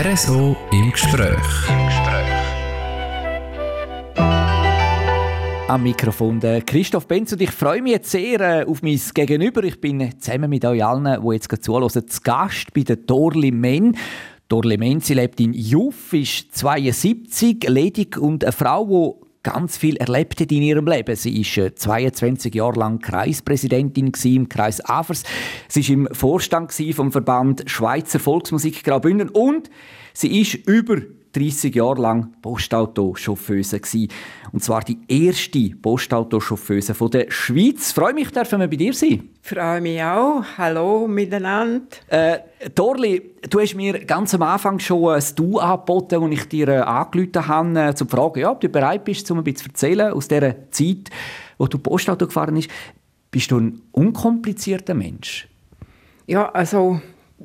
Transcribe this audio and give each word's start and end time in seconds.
RSO 0.00 0.56
im 0.70 0.92
Gespräch. 0.92 1.34
Am 5.66 5.82
Mikrofon 5.82 6.38
der 6.38 6.62
Christoph 6.62 7.08
Benz 7.08 7.32
und 7.32 7.42
ich 7.42 7.50
freue 7.50 7.82
mich 7.82 7.94
jetzt 7.94 8.12
sehr 8.12 8.40
äh, 8.40 8.64
auf 8.64 8.80
mein 8.82 9.00
Gegenüber. 9.12 9.64
Ich 9.64 9.80
bin 9.80 10.20
zusammen 10.20 10.50
mit 10.50 10.64
euch 10.64 10.84
allen, 10.84 11.20
die 11.20 11.34
jetzt 11.34 11.48
zuhören, 11.64 11.88
zu 11.90 12.20
Gast 12.22 12.72
bei 12.72 12.82
der 12.82 12.94
Dorli 12.94 13.50
Men. 13.50 13.96
Dorli 14.48 14.76
Men, 14.76 15.00
sie 15.00 15.14
lebt 15.14 15.40
in 15.40 15.52
Juff, 15.52 16.12
ist 16.12 16.56
72, 16.56 17.64
ledig 17.68 18.16
und 18.18 18.44
eine 18.44 18.52
Frau, 18.52 19.18
die 19.20 19.27
ganz 19.48 19.78
viel 19.78 19.96
erlebt 19.96 20.40
hat 20.40 20.52
in 20.52 20.62
ihrem 20.62 20.86
Leben. 20.86 21.16
Sie 21.16 21.40
ist 21.40 21.80
22 21.80 22.54
äh, 22.54 22.58
Jahre 22.58 22.78
lang 22.78 22.98
Kreispräsidentin 22.98 24.12
im 24.24 24.48
Kreis 24.48 24.84
Afers. 24.84 25.22
Sie 25.68 25.80
ist 25.80 25.88
im 25.88 26.06
Vorstand 26.12 26.72
vom 26.92 27.12
Verband 27.12 27.64
Schweizer 27.66 28.18
Volksmusik 28.18 28.84
Graubünden 28.84 29.30
und 29.30 29.70
sie 30.12 30.40
ist 30.40 30.54
über 30.54 30.98
30 31.32 31.74
Jahre 31.74 32.00
lang 32.00 32.32
Postautochauffeuse 32.42 33.80
gsi. 33.80 34.08
Und 34.52 34.62
zwar 34.62 34.82
die 34.82 34.98
erste 35.08 35.70
Postautochauffeuse 35.80 36.94
der 37.10 37.26
Schweiz. 37.30 37.92
Freue 37.92 38.14
mich, 38.14 38.30
dürfen 38.30 38.60
wir 38.60 38.68
bei 38.68 38.76
dir 38.76 38.92
sein. 38.94 39.28
Freue 39.42 39.80
mich 39.80 40.02
auch. 40.02 40.42
Hallo 40.56 41.06
miteinander. 41.06 41.86
Äh, 42.08 42.38
Dorli, 42.74 43.34
du 43.48 43.60
hast 43.60 43.74
mir 43.74 44.04
ganz 44.04 44.34
am 44.34 44.42
Anfang 44.42 44.78
schon 44.78 45.14
ein 45.14 45.24
Du 45.34 45.58
angeboten, 45.58 46.22
als 46.22 46.32
ich 46.32 46.48
dir 46.48 46.68
äh, 46.68 46.78
angerufen 46.78 47.46
habe, 47.46 47.80
äh, 47.80 47.94
zu 47.94 48.06
fragen, 48.06 48.40
ja, 48.40 48.50
ob 48.50 48.60
du 48.60 48.68
bereit 48.68 49.04
bist, 49.04 49.30
um 49.30 49.38
ein 49.38 49.44
bisschen 49.44 49.58
zu 49.58 49.68
erzählen 49.68 50.12
aus 50.12 50.28
dieser 50.28 50.70
Zeit, 50.70 51.10
wo 51.58 51.66
du 51.66 51.78
Postauto 51.78 52.26
gefahren 52.26 52.54
bist. 52.54 52.70
Bist 53.30 53.50
du 53.50 53.58
ein 53.58 53.82
unkomplizierter 53.92 54.94
Mensch? 54.94 55.48
Ja, 56.26 56.50
also 56.50 57.00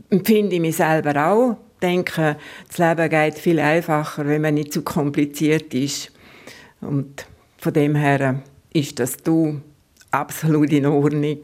empfinde 0.10 0.56
ich 0.56 0.62
mich 0.62 0.76
selber 0.76 1.28
auch 1.28 1.58
denke, 1.84 2.38
das 2.68 2.78
Leben 2.78 3.10
geht 3.10 3.38
viel 3.38 3.60
einfacher, 3.60 4.26
wenn 4.26 4.42
man 4.42 4.56
nicht 4.56 4.74
zu 4.74 4.82
kompliziert 4.82 5.74
ist. 5.74 6.12
Und 6.82 7.28
von 7.58 7.74
dem 7.74 7.96
her 7.96 8.42
ist 8.74 9.00
das 9.00 9.18
du 9.18 9.62
absolut 10.12 10.72
in 10.72 10.86
Ordnung. 10.86 11.40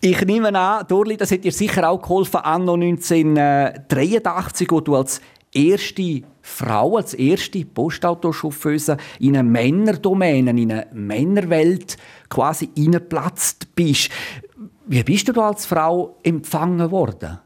Ich 0.00 0.20
nehme 0.24 0.56
an, 0.58 0.86
Dorli, 0.86 1.16
das 1.16 1.30
hat 1.30 1.44
dir 1.44 1.52
sicher 1.52 1.88
auch 1.88 2.00
geholfen, 2.02 2.40
anno 2.40 2.74
1983, 2.74 4.70
wo 4.70 4.80
du 4.80 4.96
als 4.96 5.20
erste 5.52 6.22
Frau, 6.42 6.96
als 6.96 7.14
erste 7.14 7.64
Postautochauffeuse 7.64 8.98
in 9.18 9.36
eine 9.36 9.48
Männerdomäne, 9.48 10.50
in 10.50 10.70
eine 10.70 10.86
Männerwelt 10.92 11.96
quasi 12.28 12.68
hineingeplatzt 12.74 13.74
bist. 13.74 14.10
Wie 14.86 15.02
bist 15.02 15.28
du 15.28 15.40
als 15.40 15.66
Frau 15.66 16.18
empfangen 16.22 16.90
worden? 16.90 17.40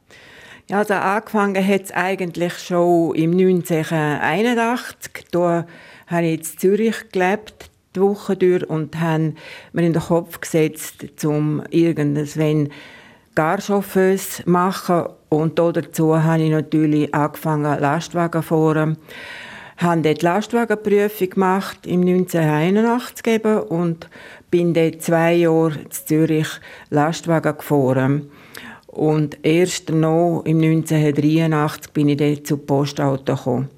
Ja, 0.71 0.79
also 0.79 0.95
angefangen 0.95 1.67
hat 1.67 1.83
es 1.83 1.91
eigentlich 1.91 2.57
schon 2.59 3.17
im 3.17 3.33
1981. 3.33 5.25
Da 5.33 5.67
habe 6.07 6.27
ich 6.27 6.39
in 6.39 6.45
Zürich 6.45 7.11
gelebt, 7.11 7.73
die 7.97 8.01
Woche 8.01 8.37
durch, 8.37 8.71
und 8.71 9.01
haben 9.01 9.35
mir 9.73 9.83
in 9.83 9.95
den 9.95 10.01
Kopf 10.01 10.41
gesetzt, 10.41 11.25
um 11.25 11.65
irgendwann 11.71 12.69
Garchauffeuse 13.35 14.45
zu 14.45 14.49
machen. 14.49 15.07
Und 15.29 15.59
dazu 15.59 16.23
habe 16.23 16.45
ich 16.45 16.51
natürlich 16.51 17.13
angefangen, 17.13 17.81
Lastwagen 17.81 18.43
zu 18.43 18.47
fahren. 18.47 18.97
Habe 19.77 20.03
dort 20.03 20.23
Lastwagenprüfung 20.23 21.31
gemacht, 21.31 21.85
im 21.85 22.03
1981 22.03 23.27
eben, 23.27 23.59
und 23.59 24.09
bin 24.53 24.73
dort 24.73 25.03
zwei 25.03 25.33
Jahre 25.33 25.81
in 25.81 25.91
Zürich 25.91 26.61
Lastwagen 26.91 27.57
gefahren. 27.57 28.31
Und 28.91 29.39
erst 29.45 29.91
noch 29.91 30.43
im 30.45 30.61
1983 30.61 31.93
bin 31.93 32.09
ich 32.09 32.17
dort 32.17 32.47
zu 32.47 32.57
Postauto 32.57 33.37
gekommen. 33.37 33.69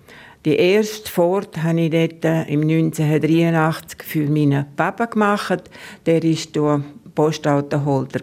Die 0.44 0.56
erste 0.56 1.08
Fahrt 1.10 1.62
habe 1.62 1.82
ich 1.82 1.90
dort 1.90 2.24
äh, 2.24 2.42
im 2.44 2.62
1983 2.62 4.02
für 4.02 4.28
meinen 4.28 4.64
Papa 4.74 5.04
gemacht. 5.04 5.70
Der 6.06 6.22
war 6.22 6.82
Postautoholder 7.14 8.20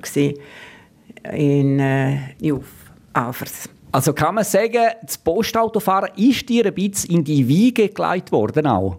in 1.32 1.80
äh, 1.80 2.18
Juf, 2.42 2.66
Afers. 3.14 3.70
Also 3.92 4.14
kann 4.14 4.36
man 4.36 4.44
sagen, 4.44 4.90
das 5.02 5.18
Postautofahren 5.18 6.10
ist 6.16 6.50
dir 6.50 6.66
ein 6.66 6.74
bisschen 6.74 7.16
in 7.18 7.24
die 7.24 7.48
Wiege 7.48 7.90
gelegt 7.90 8.32
worden 8.32 8.68
auch? 8.68 8.98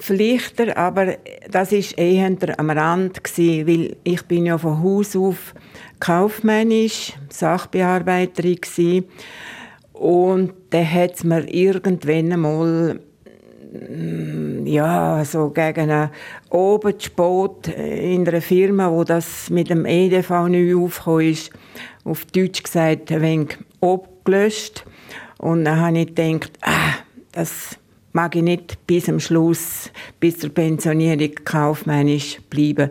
Vielleicht, 0.00 0.60
aber 0.76 1.16
das 1.50 1.70
war 1.70 1.98
eher 1.98 2.36
am 2.58 2.70
Rand, 2.70 3.20
weil 3.36 3.96
ich 4.02 4.22
bin 4.22 4.46
ja 4.46 4.58
von 4.58 4.82
Haus 4.82 5.14
auf 5.14 5.54
kaufmännisch, 6.00 7.12
Sachbearbeiterin 7.28 8.56
gewesen. 8.56 9.04
Und 9.92 10.52
dann 10.70 10.92
hat 10.92 11.14
es 11.14 11.24
mir 11.24 11.48
irgendwann 11.48 12.32
einmal 12.32 13.00
mm, 13.72 14.66
ja, 14.66 15.24
so 15.24 15.50
gegen 15.50 15.90
einen 15.90 16.10
Oberspot 16.50 17.68
in 17.68 18.26
einer 18.26 18.40
Firma, 18.40 18.90
wo 18.90 19.04
das 19.04 19.48
mit 19.50 19.70
dem 19.70 19.86
EDV 19.86 20.48
neu 20.48 20.76
aufgekommen 20.76 21.30
ist, 21.30 21.52
auf 22.04 22.24
Deutsch 22.26 22.64
gesagt, 22.64 23.12
ein 23.12 23.22
wenig 23.22 23.56
abgelöscht. 23.80 24.84
Und 25.38 25.64
dann 25.64 25.80
habe 25.80 26.00
ich 26.00 26.14
gedacht, 26.14 26.52
ah, 26.62 26.94
das 27.30 27.78
mag 28.14 28.36
ich 28.36 28.42
nicht 28.42 28.86
bis 28.86 29.06
zum 29.06 29.20
Schluss, 29.20 29.90
bis 30.20 30.38
zur 30.38 30.50
Pensionierung 30.50 31.34
kaufmännisch 31.44 32.40
bleiben. 32.48 32.90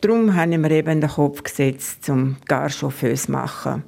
Darum 0.00 0.34
habe 0.34 0.52
ich 0.52 0.58
mir 0.58 0.70
eben 0.70 1.00
den 1.00 1.10
Kopf 1.10 1.42
gesetzt, 1.42 2.04
zum 2.04 2.36
Garchauffeur 2.46 3.14
zu 3.14 3.30
machen. 3.30 3.84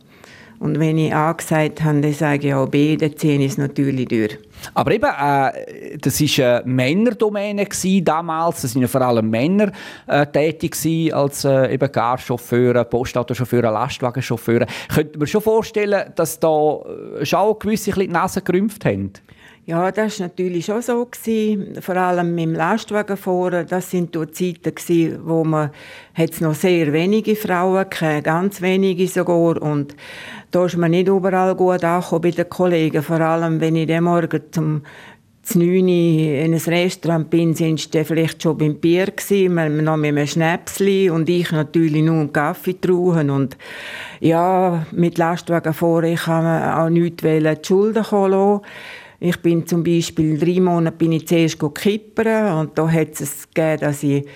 Und 0.59 0.79
wenn 0.81 0.97
ich 0.97 1.15
A 1.15 1.33
gesagt 1.33 1.83
habe, 1.83 2.01
dann 2.01 2.13
sage 2.13 2.49
ich 2.49 2.55
auch 2.55 2.69
B, 2.69 2.97
dann 2.97 3.17
ziehe 3.17 3.39
ich 3.39 3.53
es 3.53 3.59
natürlich 3.59 4.09
durch. 4.09 4.39
Aber 4.73 4.91
eben, 4.93 5.05
äh, 5.05 5.99
das 5.99 6.21
war 6.21 6.63
eine 6.63 6.63
Männerdomäne 6.67 7.67
damals. 8.03 8.65
Es 8.65 8.75
waren 8.75 8.89
vor 8.89 9.03
allem 9.03 9.29
Männer 9.29 9.73
äh, 10.07 10.27
tätig 10.27 10.75
als 11.15 11.45
äh, 11.45 11.75
eben 11.75 11.93
Garchauffeure, 11.93 12.85
Postautochauffeure, 12.87 13.71
Lastwagenchauffeure. 13.71 14.67
Könnte 14.95 15.19
man 15.19 15.27
schon 15.27 15.43
vorstellen, 15.43 16.13
dass 16.15 16.41
da 16.41 16.79
äh, 17.21 17.27
schon 17.27 17.59
gewisse 17.59 17.93
die 17.93 18.09
Nase 18.09 18.41
gerümpft 18.41 18.87
haben? 18.87 19.13
Ja, 19.69 19.91
das 19.91 20.21
war 20.21 20.29
natürlich 20.29 20.67
schon 20.67 20.81
so. 20.81 21.05
Gewesen. 21.07 21.83
Vor 21.83 21.97
allem 21.97 22.39
im 22.39 22.55
Lastwagenfahren. 22.55 23.67
Das 23.67 23.91
sind 23.91 24.15
die 24.15 24.31
Zeiten, 24.31 24.77
gewesen, 24.77 25.19
wo 25.25 25.43
man 25.43 25.71
hat's 26.15 26.41
noch 26.41 26.55
sehr 26.55 26.93
wenige 26.93 27.35
Frauen 27.35 27.85
hatte, 27.85 28.23
ganz 28.23 28.63
wenige 28.63 29.09
sogar. 29.09 29.61
Und 29.61 29.97
da 30.53 30.67
ist 30.67 30.77
man 30.77 30.93
nicht 30.93 31.09
überall 31.09 31.57
gut 31.57 31.83
angekommen 31.83 32.23
bei 32.23 32.31
den 32.31 32.49
Kollegen. 32.49 33.03
Vor 33.03 33.21
allem, 33.21 33.61
wenn 33.61 33.75
ich 33.75 33.89
den 33.89 34.05
Morgen 34.05 34.41
zum 34.53 34.83
zu 35.43 35.59
9 35.59 35.89
in 35.89 36.55
ein 36.55 36.61
Restaurant 36.61 37.31
bin, 37.31 37.55
sind 37.55 37.79
sie 37.79 38.05
vielleicht 38.05 38.43
schon 38.43 38.59
beim 38.59 38.77
Bier 38.77 39.07
gewesen, 39.07 39.85
noch 39.85 39.97
mit 39.97 40.09
einem 40.09 40.27
Schnäpsli 40.27 41.09
und 41.09 41.29
ich 41.29 41.53
natürlich 41.53 42.03
nur 42.03 42.17
einen 42.17 42.33
Kaffee 42.33 42.81
trauchen 42.81 43.31
und 43.31 43.57
ja, 44.19 44.85
mit 44.91 45.19
Lastwagen 45.19 45.73
fahren, 45.73 46.13
ich 46.13 46.23
kann 46.23 46.75
auch 46.75 46.89
nichts 46.89 47.23
die 47.23 47.59
Schulden 47.63 48.05
lassen. 48.13 48.61
Ich 49.19 49.41
bin 49.41 49.67
zum 49.67 49.83
Beispiel 49.83 50.39
drei 50.39 50.61
Monate 50.61 50.97
bin 50.97 51.13
ich 51.13 51.27
zuerst 51.27 51.59
kippern 51.75 52.59
und 52.59 52.79
da 52.79 52.91
hat 52.91 53.19
es 53.19 53.49
gegeben, 53.49 53.81
dass 53.81 54.03
ich 54.03 54.27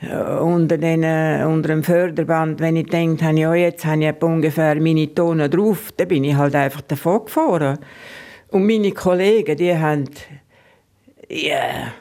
äh, 0.00 0.38
unter, 0.38 0.76
den, 0.76 1.02
unter 1.46 1.68
dem 1.68 1.82
Förderband, 1.82 2.60
wenn 2.60 2.76
ich 2.76 2.86
denke, 2.86 3.24
habe, 3.24 3.38
ja, 3.38 3.54
jetzt 3.54 3.86
habe 3.86 4.04
ich 4.04 4.22
ungefähr 4.22 4.74
meine 4.76 5.14
Tonnen 5.14 5.50
drauf, 5.50 5.90
dann 5.96 6.08
bin 6.08 6.24
ich 6.24 6.34
halt 6.34 6.54
einfach 6.54 6.82
davon 6.82 7.24
gefahren. 7.24 7.78
Und 8.48 8.66
meine 8.66 8.92
Kollegen, 8.92 9.56
die 9.56 9.76
haben, 9.76 10.04
yeah, 11.30 11.92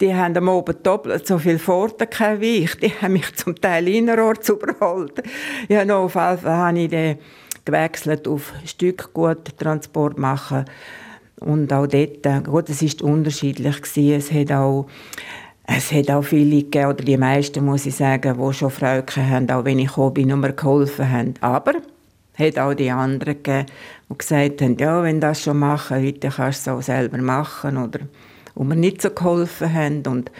die 0.00 0.14
haben 0.14 0.36
am 0.36 0.48
Abend 0.48 0.86
doppelt 0.86 1.26
so 1.26 1.38
viel 1.38 1.58
Pforten 1.58 2.08
wie 2.40 2.64
ich. 2.64 2.74
Die 2.76 2.90
haben 2.90 3.12
mich 3.12 3.34
zum 3.36 3.54
Teil 3.56 3.88
innerorts 3.88 4.48
überholt. 4.48 5.22
Ja, 5.68 5.84
noch 5.84 6.04
auf 6.04 6.14
jeden 6.14 6.38
Fall 6.38 6.56
habe 6.56 6.78
ich 6.78 6.88
den 6.88 7.18
gewechselt 7.64 8.26
auf 8.26 8.52
Stückguttransport 8.64 10.18
machen 10.18 10.64
und 11.40 11.72
auch 11.72 11.86
dort, 11.86 12.26
äh, 12.26 12.40
gut, 12.42 12.68
es 12.70 12.82
ist 12.82 13.02
unterschiedlich 13.02 13.82
gewesen. 13.82 14.12
Es 14.12 14.32
hat 14.32 14.52
auch 14.52 14.86
es 15.66 15.92
hat 15.92 16.10
auch 16.10 16.22
viele 16.22 16.62
gegeben, 16.62 16.90
oder 16.90 17.04
die 17.04 17.16
meisten, 17.16 17.64
muss 17.64 17.86
ich 17.86 17.96
sagen, 17.96 18.38
die 18.38 18.52
schon 18.52 18.70
Frauen 18.70 19.04
haben, 19.16 19.50
auch 19.50 19.64
wenn 19.64 19.78
ich 19.78 19.88
gekommen 19.88 20.14
bin 20.14 20.32
und 20.32 20.40
mir 20.40 20.52
geholfen 20.52 21.10
haben. 21.10 21.34
Aber 21.40 21.72
es 22.36 22.46
hat 22.46 22.58
auch 22.58 22.74
die 22.74 22.90
anderen 22.90 23.42
gegeben, 23.42 23.66
die 24.10 24.18
gesagt 24.18 24.60
haben, 24.60 24.76
ja, 24.76 25.02
wenn 25.02 25.20
das 25.20 25.42
schon 25.42 25.58
machen, 25.58 26.04
heute 26.04 26.28
kannst 26.28 26.66
du 26.66 26.70
es 26.70 26.76
auch 26.76 26.82
selber 26.82 27.18
machen, 27.18 27.78
oder 27.78 28.00
wo 28.54 28.62
mir 28.62 28.76
nicht 28.76 29.00
so 29.00 29.10
geholfen 29.10 29.72
haben. 29.72 30.02
Und 30.06 30.30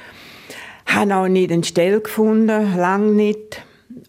haben 0.87 1.13
auch 1.13 1.29
nicht 1.29 1.51
eine 1.51 1.65
Stelle 1.65 2.01
gefunden, 2.01 2.77
lange 2.77 3.13
nicht. 3.13 3.63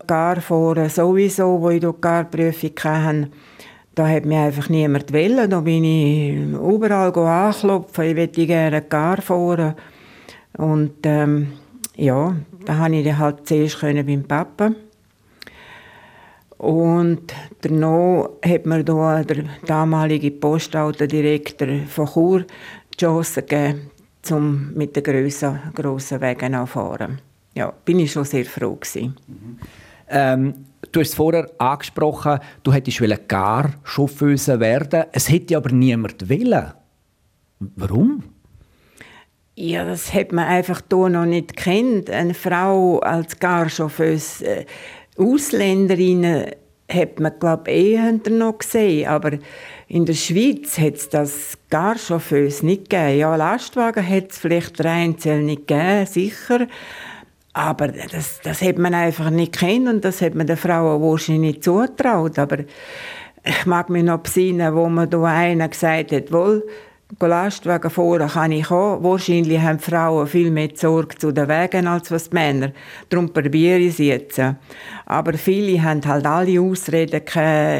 Gar 0.07 0.41
vor 0.41 0.89
sowieso, 0.89 1.61
wo 1.61 1.69
ich 1.69 1.81
dort 1.81 2.01
gar 2.01 2.25
Prüfung 2.25 2.71
hatte, 2.83 3.29
da 3.95 4.07
hat 4.07 4.25
mich 4.25 4.37
einfach 4.37 4.69
niemand 4.69 5.11
wollen. 5.13 5.49
Da 5.49 5.61
bin 5.61 5.83
ich 5.83 6.35
überall 6.35 7.17
anklopfen, 7.17 8.05
ich 8.05 8.15
möchte 8.15 8.45
gerne 8.45 8.81
gar 8.81 9.21
fahren. 9.21 9.75
Und 10.57 10.97
ähm, 11.03 11.53
ja, 11.95 12.35
da 12.65 12.77
konnte 12.77 12.97
ich 12.97 13.17
halt 13.17 13.47
zuerst 13.47 13.81
beim 13.81 14.23
Papa. 14.23 14.71
Und 16.57 17.33
danach 17.61 18.29
hat 18.43 18.65
mir 18.65 18.83
da 18.83 19.23
der 19.23 19.43
damalige 19.65 20.31
Postautodirektor 20.31 21.67
von 21.87 22.07
Chur 22.07 22.45
die 22.93 22.97
Chance 22.97 23.43
gegeben, 23.43 23.91
um 24.31 24.73
mit 24.73 24.95
den 24.95 25.03
grossen, 25.03 25.59
grossen 25.73 26.21
Wegen 26.21 26.53
zu 26.53 26.65
fahren. 26.65 27.19
Ja, 27.53 27.73
bin 27.83 27.99
ich 27.99 28.11
schon 28.11 28.25
sehr 28.25 28.45
froh. 28.45 28.77
Mhm. 28.95 29.57
Ähm, 30.09 30.53
du 30.91 30.99
hast 30.99 31.09
es 31.09 31.15
vorher 31.15 31.49
angesprochen, 31.57 32.39
du 32.63 32.73
hättest 32.73 33.27
gar 33.27 33.71
Chauffeuse 33.83 34.59
werden. 34.59 35.05
Es 35.11 35.29
hätte 35.29 35.57
aber 35.57 35.71
niemand 35.71 36.29
wollen. 36.29 36.73
Warum? 37.59 38.23
Ja, 39.57 39.85
das 39.85 40.13
hat 40.13 40.33
man 40.33 40.45
einfach 40.47 40.81
hier 40.89 41.09
noch 41.09 41.25
nicht 41.25 41.55
kennt. 41.55 42.09
Eine 42.09 42.33
Frau 42.33 42.99
als 42.99 43.39
Garchauffeuse, 43.39 44.45
äh, 44.45 44.65
Ausländerinnen 45.17 46.47
hat 46.91 47.19
man 47.19 47.39
glaube 47.39 47.71
ich 47.71 47.93
eher 47.93 48.11
noch 48.29 48.59
gesehen, 48.59 49.07
aber 49.07 49.39
in 49.87 50.05
der 50.05 50.13
Schweiz 50.13 50.77
hat 50.77 50.95
es 50.95 51.09
das 51.09 51.57
Garchauffeuse 51.69 52.65
nicht 52.65 52.89
gegeben. 52.89 53.19
Ja, 53.19 53.35
Lastwagen 53.35 54.07
hat 54.07 54.31
es 54.31 54.39
vielleicht 54.39 54.85
einzeln 54.85 55.45
nicht 55.45 55.67
gegeben, 55.67 56.05
sicher. 56.05 56.67
Aber 57.55 57.87
das, 57.87 58.41
das 58.43 58.61
hat 58.61 58.77
man 58.77 58.93
einfach 58.93 59.29
nicht 59.29 59.57
kennen 59.57 59.87
und 59.87 60.03
das 60.03 60.21
hat 60.21 60.35
man 60.35 60.45
den 60.45 60.57
Frauen 60.57 61.01
wahrscheinlich 61.01 61.53
nicht 61.53 61.63
zugetraut. 61.63 62.37
Aber 62.37 62.57
ich 63.45 63.65
mag 63.65 63.89
mich 63.89 64.03
noch 64.03 64.19
besinnen, 64.19 64.75
wo 64.75 64.89
man 64.89 65.09
da 65.09 65.23
einer 65.23 65.69
gesagt 65.69 66.11
hat, 66.11 66.33
wohl, 66.33 66.63
Lastwagen 67.17 67.89
fahren 67.89 68.27
kann 68.27 68.51
ich 68.51 68.69
auch. 68.69 69.01
Wahrscheinlich 69.01 69.61
haben 69.61 69.79
Frauen 69.79 70.27
viel 70.27 70.51
mehr 70.51 70.71
Sorge 70.73 71.15
zu 71.15 71.31
den 71.31 71.47
Wegen 71.47 71.87
als 71.87 72.11
was 72.11 72.29
die 72.29 72.35
Männer. 72.35 72.73
Darum 73.07 73.31
probiere 73.31 73.79
ich 73.79 73.93
es 73.93 73.97
jetzt. 73.99 74.41
Aber 75.05 75.33
viele 75.33 75.81
haben 75.81 76.05
halt 76.05 76.25
alle 76.25 76.59
Ausreden, 76.59 77.21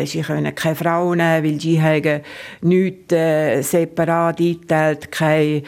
sie 0.06 0.22
können 0.22 0.56
keine 0.56 0.76
Frau 0.76 1.14
nehmen, 1.14 1.44
weil 1.44 1.60
sie 1.60 1.82
haben 1.82 2.22
nichts 2.62 3.12
äh, 3.12 3.62
separat 3.62 4.40
eingeteilt, 4.40 5.12
keine 5.12 5.64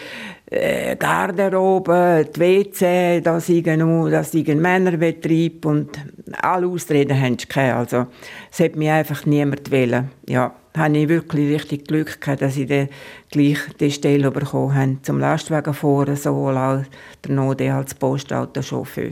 äh, 0.49 0.95
Garderobe, 0.95 2.27
die 2.35 2.39
WC, 2.39 3.21
das 3.21 3.49
ist 3.49 3.67
ein, 3.67 4.11
das 4.11 4.33
ist 4.33 4.49
ein 4.49 4.61
Männerbetrieb 4.61 5.65
und 5.65 5.99
alle 6.41 6.67
Ausreden 6.67 7.19
haben 7.19 7.37
sie 7.37 7.47
keine. 7.47 7.75
Also 7.75 8.07
es 8.51 8.59
hat 8.59 8.75
mich 8.75 8.89
einfach 8.89 9.25
niemand 9.25 9.69
wählen. 9.71 10.09
Ja 10.27 10.53
habe 10.77 10.97
ich 10.97 11.09
wirklich 11.09 11.53
richtig 11.53 11.87
Glück 11.87 12.21
gehabt, 12.21 12.41
dass 12.41 12.57
ich 12.57 12.67
dann 12.67 12.89
gleich 13.31 13.57
die 13.79 13.91
Stelle 13.91 14.31
bekommen 14.31 14.75
habe, 14.75 14.97
zum 15.01 15.19
Lastwagen 15.19 15.73
fahren, 15.73 16.15
sowohl 16.15 16.57
als 16.57 16.87
der 17.23 17.35
Node 17.35 17.73
als 17.73 17.95
Postautochauffeur. 17.95 19.11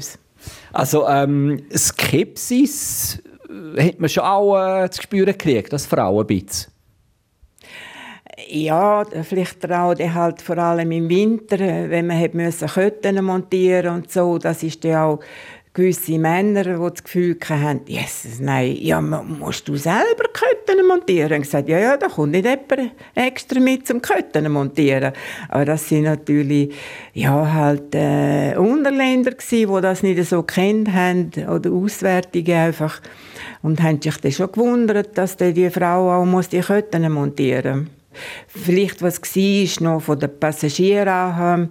Also 0.74 1.08
ähm, 1.08 1.64
Skepsis 1.76 3.22
äh, 3.76 3.88
hat 3.88 4.00
man 4.00 4.10
schon 4.10 4.24
auch 4.24 4.84
äh, 4.84 4.90
zu 4.90 5.02
spüren 5.02 5.32
gekriegt, 5.32 5.74
als 5.74 5.86
Frau 5.86 6.22
ein 6.22 6.28
bisschen? 6.28 6.75
Ja, 8.50 9.06
vielleicht 9.24 9.72
auch 9.72 9.96
halt 9.98 10.42
vor 10.42 10.58
allem 10.58 10.92
im 10.92 11.10
Winter, 11.10 11.58
wenn 11.58 12.08
man 12.08 12.30
müssen 12.34 12.68
Ketten 12.68 13.24
montieren 13.24 13.96
und 13.96 14.12
so, 14.12 14.38
das 14.38 14.62
ist 14.62 14.84
ja 14.84 15.06
auch 15.06 15.20
gewisse 15.76 16.18
Männer, 16.18 16.64
die 16.64 16.72
das 16.72 17.04
Gefühl 17.04 17.38
haben, 17.48 17.82
Jesus, 17.86 18.40
nein, 18.40 18.78
ja, 18.80 19.02
musst 19.02 19.68
du 19.68 19.76
selber 19.76 20.24
Ketten 20.34 20.88
montieren? 20.88 21.34
Und 21.34 21.42
gesagt, 21.42 21.70
ja, 21.70 21.78
ja, 21.78 21.98
da 21.98 22.08
kommt 22.08 22.32
nicht 22.32 22.46
jemand 22.46 22.92
extra 23.14 23.60
mit 23.60 23.86
zum 23.86 24.02
Ketten 24.02 24.52
montieren. 24.52 25.12
Aber 25.50 25.66
das 25.66 25.88
sind 25.88 26.04
natürlich, 26.04 26.74
ja, 27.14 27.54
halt, 27.54 27.94
äh, 27.94 28.56
Unterländer 28.58 29.32
gewesen, 29.32 29.76
die 29.76 29.82
das 29.82 30.02
nicht 30.02 30.24
so 30.26 30.44
kennt 30.44 30.92
haben, 30.92 31.32
oder 31.50 31.72
Auswärtige 31.72 32.56
einfach. 32.56 33.02
Und 33.62 33.84
haben 33.84 34.02
sich 34.02 34.18
dann 34.18 34.32
schon 34.32 34.52
gewundert, 34.52 35.18
dass 35.18 35.36
die 35.36 35.70
Frau 35.70 36.12
auch 36.12 36.44
die 36.46 36.62
Ketten 36.62 37.12
montieren 37.12 37.80
muss. 37.80 37.90
Vielleicht, 38.48 39.02
was 39.02 39.22
war, 39.22 39.84
noch 39.84 40.02
von 40.02 40.20
den 40.20 40.40
Passagieren 40.40 41.70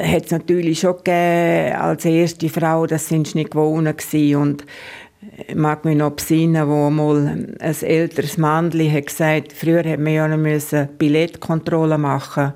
hat 0.00 0.24
es 0.24 0.30
natürlich 0.30 0.80
schon 0.80 0.96
gegeben, 0.96 1.76
als 1.76 2.04
erste 2.04 2.48
Frau, 2.48 2.86
das 2.86 3.08
sind 3.08 3.34
nicht 3.34 3.50
gewohnt 3.50 3.98
gewesen. 3.98 4.36
und 4.36 4.64
ich 5.46 5.54
mag 5.54 5.84
mich 5.84 5.96
noch 5.96 6.12
besinnen, 6.12 6.68
wo 6.68 6.90
mal 6.90 7.46
ein 7.58 7.82
älteres 7.82 8.36
Männchen 8.36 8.92
hat 8.92 9.06
gesagt, 9.06 9.52
früher 9.52 9.82
hätte 9.82 10.02
man 10.02 10.12
ja 10.12 10.28
noch 10.28 10.86
Billettkontrolle 10.98 11.98
machen 11.98 12.52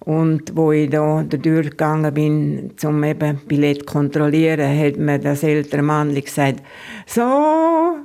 und 0.00 0.56
wo 0.56 0.72
ich 0.72 0.90
da 0.90 1.22
durchgegangen 1.22 2.14
bin, 2.14 2.72
um 2.84 3.04
eben 3.04 3.38
Billett 3.46 3.80
zu 3.80 3.86
kontrollieren, 3.86 4.78
hat 4.78 4.96
mir 4.98 5.18
das 5.18 5.42
ältere 5.42 5.82
Männchen 5.82 6.24
gesagt, 6.24 6.62
so, 7.06 7.96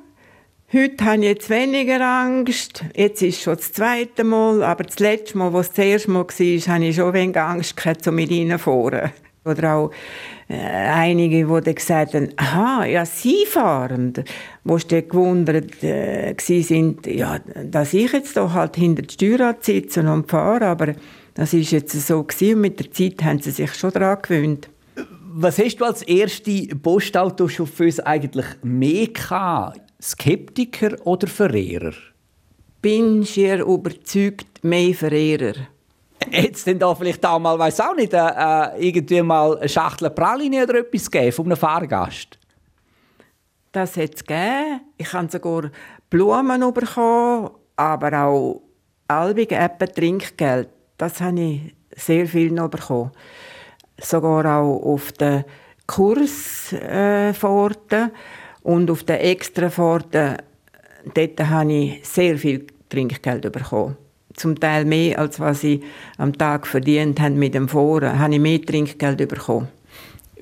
Heute 0.74 1.04
habe 1.04 1.18
ich 1.18 1.24
jetzt 1.24 1.50
weniger 1.50 2.00
Angst. 2.00 2.86
Jetzt 2.96 3.22
ist 3.22 3.36
es 3.36 3.44
schon 3.44 3.58
das 3.58 3.74
zweite 3.74 4.24
Mal. 4.24 4.64
Aber 4.64 4.86
das 4.86 5.00
letzte 5.00 5.38
Mal, 5.38 5.54
es 5.56 5.74
das 5.74 5.80
erste 5.80 6.12
Mal 6.12 6.24
war, 6.24 6.30
hatte 6.30 6.86
ich 6.86 6.96
schon 6.96 7.14
wenig 7.14 7.38
Angst 7.38 7.76
gehabt, 7.76 8.08
um 8.08 8.16
mit 8.16 8.32
reinzufahren. 8.32 9.12
Oder 9.44 9.76
auch 9.76 9.92
äh, 10.48 10.56
einige, 10.56 11.46
die 11.46 11.62
dann 11.62 11.76
gesagt 11.76 12.14
haben, 12.14 12.30
aha, 12.38 12.86
ja, 12.86 13.06
Sie 13.06 13.46
fahren. 13.46 14.14
Wo 14.64 14.78
sie 14.78 15.02
gewundert 15.02 15.84
äh, 15.84 16.36
sind, 16.40 17.06
ja, 17.06 17.40
dass 17.66 17.94
ich 17.94 18.14
jetzt 18.14 18.38
doch 18.38 18.54
halt 18.54 18.78
hinter 18.78 19.02
dem 19.02 19.10
Steuerrad 19.10 19.66
sitze 19.66 20.10
und 20.10 20.32
fahre. 20.32 20.68
Aber 20.68 20.96
das 21.34 21.54
ist 21.54 21.72
jetzt 21.72 21.92
so 21.92 22.24
gewesen. 22.24 22.56
Und 22.56 22.62
mit 22.62 22.80
der 22.80 22.90
Zeit 22.94 23.22
haben 23.26 23.42
sie 23.42 23.52
sich 23.52 23.74
schon 23.74 23.92
daran 23.92 24.20
gewöhnt. 24.22 24.70
Was 25.34 25.60
hast 25.60 25.76
du 25.82 25.86
als 25.86 26.02
erste 26.04 26.68
Postautochauffeuse 26.82 28.08
eigentlich 28.08 28.46
mehr 28.64 29.08
gehabt? 29.08 29.91
Skeptiker 30.02 30.96
oder 31.06 31.28
Verehrer? 31.28 31.94
Bin 32.82 33.24
schier 33.26 33.64
überzeugt 33.64 34.64
mehr 34.64 34.96
Verehrer. 34.96 35.68
Hätte 36.30 36.66
denn 36.66 36.80
da 36.80 36.94
vielleicht 36.96 37.26
auch 37.26 37.40
mal, 37.40 37.58
weiß 37.58 37.80
auch 37.82 37.96
nicht, 37.96 38.14
äh, 38.14 38.18
äh, 38.18 38.88
irgendwie 38.88 39.22
mal 39.22 39.58
eine 39.58 39.70
Schachtel 39.70 40.10
Praline 40.10 40.64
oder 40.64 40.80
etwas 40.80 41.10
gegeben 41.10 41.32
von 41.32 41.46
einem 41.46 41.58
Fahrgast? 41.58 42.38
Das 43.72 43.96
hat 43.98 44.16
es 44.16 44.26
gegeben. 44.26 44.82
Ich 44.98 45.14
habe 45.14 45.32
sogar 45.32 45.72
Blumen 46.10 46.74
bekommen, 46.74 47.52
aber 47.76 48.24
auch 48.24 48.62
albige 49.08 49.56
etwa 49.56 49.88
Trinkgeld. 49.88 50.70
Das 50.98 51.22
habe 51.22 51.40
ich 51.40 51.76
sehr 51.96 52.28
viel 52.28 52.52
noch 52.52 52.70
bekommen. 52.70 53.12
Sogar 54.00 54.60
auch 54.60 54.84
auf 54.84 55.12
den 55.14 55.46
Kursfahrten. 55.88 58.00
Äh, 58.00 58.10
und 58.64 58.90
auf 58.92 59.04
den 59.04 59.18
Extrafahrten, 59.18 60.38
dort 61.14 61.40
habe 61.50 61.74
ich 61.74 62.00
sehr 62.08 62.38
viel 62.38 62.68
Trinkgeld 62.90 63.52
bekommen. 63.52 63.98
Zum 64.36 64.60
Teil 64.60 64.86
mehr, 64.86 65.20
als 65.20 65.40
was 65.40 65.64
ich 65.64 65.82
am 66.18 66.38
Tag 66.38 66.66
verdient 66.68 67.20
habe 67.20 67.36
mit 67.36 67.54
dem 67.54 67.68
Fahren, 67.68 68.18
habe 68.18 68.34
ich 68.34 68.40
mehr 68.40 68.62
Trinkgeld 68.62 69.28
bekommen. 69.28 69.68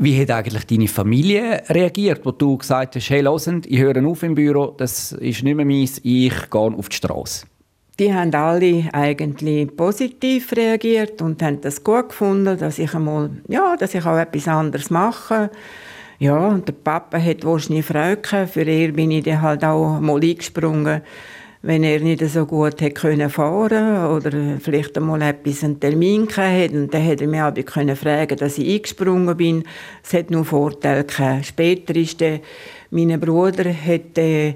Wie 0.01 0.19
hat 0.21 0.31
eigentlich 0.31 0.65
deine 0.65 0.87
Familie 0.87 1.61
reagiert, 1.67 2.21
wo 2.23 2.31
du 2.31 2.57
gesagt 2.57 2.95
hast, 2.95 3.09
hey, 3.09 3.21
hörend, 3.21 3.65
ich 3.65 3.79
höre 3.79 4.05
auf 4.07 4.23
im 4.23 4.33
Büro, 4.33 4.67
das 4.77 5.11
ist 5.11 5.43
nicht 5.43 5.55
mehr 5.55 5.65
meins, 5.65 5.99
ich 6.03 6.49
gehe 6.49 6.61
auf 6.61 6.87
die 6.87 6.95
Straße? 6.95 7.45
Die 7.99 8.13
haben 8.13 8.33
alle 8.33 8.87
eigentlich 8.93 9.75
positiv 9.75 10.53
reagiert 10.53 11.21
und 11.21 11.43
haben 11.43 11.59
das 11.59 11.83
gut 11.83 12.09
gefunden, 12.09 12.57
dass 12.57 12.79
ich 12.79 12.93
einmal, 12.93 13.29
ja, 13.49 13.75
dass 13.75 13.93
ich 13.93 14.05
auch 14.05 14.17
etwas 14.17 14.47
anderes 14.47 14.89
mache. 14.89 15.49
Ja, 16.19 16.49
und 16.49 16.67
der 16.67 16.73
Papa 16.73 17.17
hat 17.17 17.45
wahrscheinlich 17.45 17.85
Freude 17.85 18.47
Für 18.47 18.63
ihn 18.63 18.91
bin 18.93 19.09
ich 19.09 19.23
dann 19.23 19.41
halt 19.41 19.63
auch 19.63 20.01
mal 20.01 20.21
eingesprungen, 20.21 21.01
wenn 21.61 21.83
er 21.85 22.01
nicht 22.01 22.21
so 22.27 22.45
gut 22.45 22.81
hätte 22.81 22.99
können 22.99 23.29
fahren 23.29 24.05
oder 24.07 24.59
vielleicht 24.59 24.97
einmal 24.97 25.21
etwas 25.21 25.63
einen 25.63 25.79
Termin 25.79 26.27
hatte. 26.27 26.75
Und 26.77 26.93
dann 26.93 27.03
hätte 27.03 27.23
er 27.23 27.29
mich 27.29 27.41
auch 27.41 27.53
können 27.65 27.95
fragen, 27.95 28.35
dass 28.35 28.57
ich 28.57 28.69
eingesprungen 28.69 29.37
bin. 29.37 29.63
Es 30.03 30.11
hat 30.11 30.29
nur 30.29 30.43
Vorteile 30.43 31.05
gehabt. 31.05 31.45
Später 31.45 31.95
ist 31.95 32.19
der, 32.19 32.41
mein 32.91 33.17
Bruder, 33.17 33.73
hat, 33.73 34.17
äh, 34.17 34.55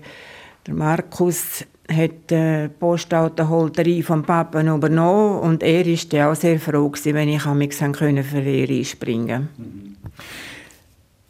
der 0.67 0.73
Markus, 0.73 1.65
hat 1.89 2.29
die 2.29 2.69
Postautoholterei 2.77 4.03
vom 4.03 4.23
Papa 4.23 4.61
übernommen 4.61 5.39
und 5.39 5.63
er 5.63 5.85
war 5.85 6.31
auch 6.31 6.35
sehr 6.35 6.59
froh 6.59 6.91
wenn 6.91 7.29
ich 7.29 7.41
für 7.41 8.41
ihn 8.41 8.69
einspringen 8.69 9.47
konnte. 9.47 10.03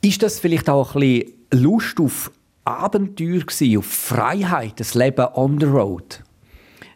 Ist 0.05 0.21
das 0.21 0.37
vielleicht 0.37 0.69
auch 0.69 0.95
ein 0.95 1.23
Lust 1.53 1.97
auf 2.01 2.29
Abenteuer 2.65 3.41
auf 3.77 3.85
Freiheit, 3.85 4.77
das 4.81 4.95
Leben 4.95 5.25
on 5.33 5.57
the 5.61 5.65
road? 5.65 6.21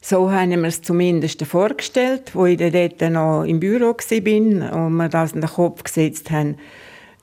So 0.02 0.30
haben 0.30 0.50
wir 0.50 0.68
es 0.68 0.82
zumindest 0.82 1.42
vorgestellt, 1.46 2.32
wo 2.34 2.46
ich 2.48 2.58
dort 2.58 3.00
noch 3.10 3.46
im 3.46 3.62
Büro 3.62 3.96
war 3.96 4.86
und 4.86 4.94
wir 4.98 5.08
das 5.08 5.32
in 5.32 5.40
den 5.40 5.50
Kopf 5.50 5.84
gesetzt 5.84 6.32
haben, 6.32 6.58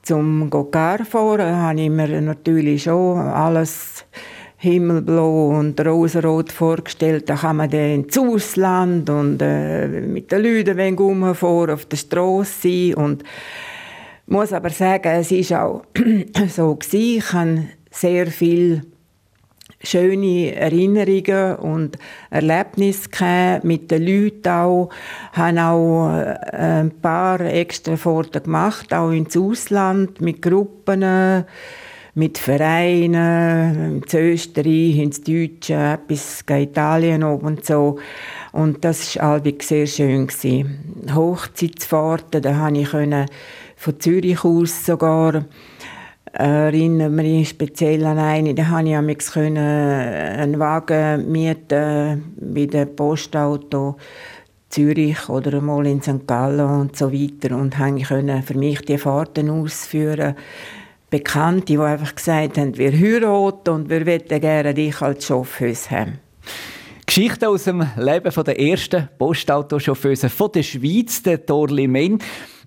zum 0.01 0.49
Gar 0.49 1.05
fahren, 1.05 1.55
habe 1.55 1.79
ich 1.79 1.89
mir 1.91 2.19
natürlich 2.19 2.81
schon 2.81 3.19
alles 3.19 4.05
himmelblau 4.57 5.49
und 5.49 5.79
rosenrot 5.85 6.51
vorgestellt. 6.51 7.29
Da 7.29 7.35
kann 7.35 7.57
man 7.57 7.69
dann 7.69 7.93
ins 7.93 8.17
Ausland 8.17 9.07
und 9.11 9.39
äh, 9.39 9.87
mit 9.87 10.31
den 10.31 10.41
Leuten 10.41 10.97
rumfahren, 10.97 11.75
auf 11.75 11.85
der 11.85 11.97
Straße 11.97 12.95
und 12.95 13.23
muss 14.27 14.53
aber 14.53 14.69
sagen, 14.69 15.11
es 15.19 15.31
war 15.51 15.65
auch 15.65 15.83
so 16.49 16.75
gewesen. 16.75 17.17
Ich 17.17 17.33
habe 17.33 17.63
sehr 17.91 18.27
viel 18.27 18.81
schöne 19.85 20.55
Erinnerungen 20.55 21.55
und 21.57 21.97
Erlebnisse 22.29 23.59
mit 23.63 23.91
den 23.91 24.03
Leuten 24.03 24.47
auch. 24.49 24.89
Haben 25.33 25.59
auch 25.59 26.09
äh, 26.17 26.37
ein 26.51 26.91
paar 26.91 27.39
extra 27.41 27.95
Fahrten 27.95 28.43
gemacht, 28.43 28.93
auch 28.93 29.11
ins 29.11 29.37
Ausland, 29.37 30.21
mit 30.21 30.41
Gruppen, 30.41 31.45
mit 32.15 32.37
Vereinen, 32.37 34.01
ins 34.01 34.13
Österreich, 34.13 34.97
ins 34.97 35.21
Deutsche, 35.21 35.99
bis 36.07 36.43
Italien 36.49 37.23
oben 37.23 37.45
und 37.45 37.65
so. 37.65 37.99
Und 38.53 38.85
das 38.85 39.17
war 39.17 39.41
sehr 39.59 39.85
schön. 39.85 40.27
Hochzeitsfahrten, 41.13 42.41
da 42.41 42.53
konnte 42.53 42.79
ich 42.79 42.93
von 43.85 43.99
Zürich 43.99 44.43
aus 44.43 44.83
sogar 44.83 45.45
erinnern 46.33 47.13
mich 47.13 47.49
speziell 47.49 48.03
an 48.05 48.17
eine, 48.17 48.55
da 48.55 48.63
konnte 48.63 48.89
ich 48.89 49.37
einen 49.37 50.59
Wagen 50.59 51.31
mieten 51.31 52.33
bei 52.35 52.65
dem 52.65 52.95
Postauto 52.95 53.97
Zürich 54.69 55.29
oder 55.29 55.61
mal 55.61 55.85
in 55.85 56.01
St. 56.01 56.25
Gallen 56.25 56.81
und 56.81 56.97
so 56.97 57.13
weiter 57.13 57.55
und 57.55 57.77
konnte 57.77 58.41
für 58.41 58.57
mich 58.57 58.81
die 58.81 58.97
Fahrten 58.97 59.51
ausführen. 59.51 60.35
Bekannte, 61.11 61.65
die 61.65 61.77
einfach 61.77 62.15
gesagt 62.15 62.57
haben, 62.57 62.75
wir 62.75 62.91
heiraten 62.91 63.69
und 63.69 63.89
wir 63.89 64.03
möchten 64.03 64.41
gerne 64.41 64.73
dich 64.73 64.99
als 64.99 65.27
Chauffeuse 65.27 65.91
haben. 65.91 66.19
Geschichte 67.05 67.47
aus 67.47 67.65
dem 67.65 67.85
Leben 67.97 68.43
der 68.43 68.59
ersten 68.59 69.09
Postautochauffeuse 69.19 70.27
von 70.29 70.51
der 70.51 70.63
Schweiz, 70.63 71.21
der 71.21 71.45
Torli 71.45 71.87
Menn. 71.87 72.19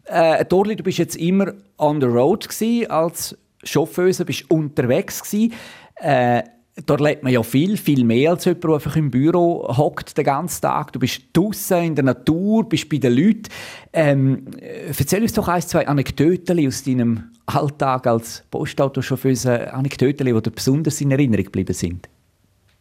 Äh, 0.09 0.45
Torli, 0.45 0.77
du 0.77 0.83
bist 0.83 0.99
jetzt 0.99 1.17
immer 1.17 1.53
on 1.79 2.01
the 2.01 2.07
road 2.07 2.49
als 2.89 3.37
Chauffeuse, 3.63 4.25
bist 4.25 4.51
unterwegs 4.51 5.23
gewesen. 5.23 5.53
Äh, 5.97 6.43
Dort 6.87 7.01
lebt 7.01 7.25
man 7.25 7.33
ja 7.33 7.43
viel, 7.43 7.77
viel 7.77 8.05
mehr 8.05 8.31
als 8.31 8.45
jemand, 8.45 8.65
der 8.65 8.71
einfach 8.75 8.97
im 8.97 9.11
Büro 9.11 9.67
hockt 9.77 10.17
den 10.17 10.25
ganzen 10.25 10.63
Tag. 10.63 10.93
Du 10.93 11.01
bist 11.01 11.23
draußen 11.33 11.83
in 11.83 11.95
der 11.95 12.05
Natur, 12.05 12.69
bist 12.69 12.89
bei 12.89 12.99
den 12.99 13.15
Leuten. 13.15 13.49
Ähm, 13.93 14.47
erzähl 14.61 15.23
uns 15.23 15.33
doch 15.33 15.49
ein, 15.49 15.63
zwei 15.63 15.89
Anekdoten 15.89 16.65
aus 16.67 16.85
deinem 16.85 17.31
Alltag 17.47 18.07
als 18.07 18.45
Postautochauffeuse, 18.51 19.73
Anekdoten, 19.73 20.27
die 20.27 20.33
dir 20.33 20.51
besonders 20.51 21.01
in 21.01 21.11
Erinnerung 21.11 21.47
geblieben 21.47 21.75
sind. 21.75 22.09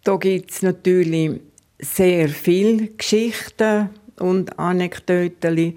Da 0.04 0.16
gibt 0.18 0.52
es 0.52 0.62
natürlich 0.62 1.42
sehr 1.80 2.30
viele 2.30 2.88
Geschichten 2.90 3.90
und 4.20 4.60
Anekdoten. 4.60 5.74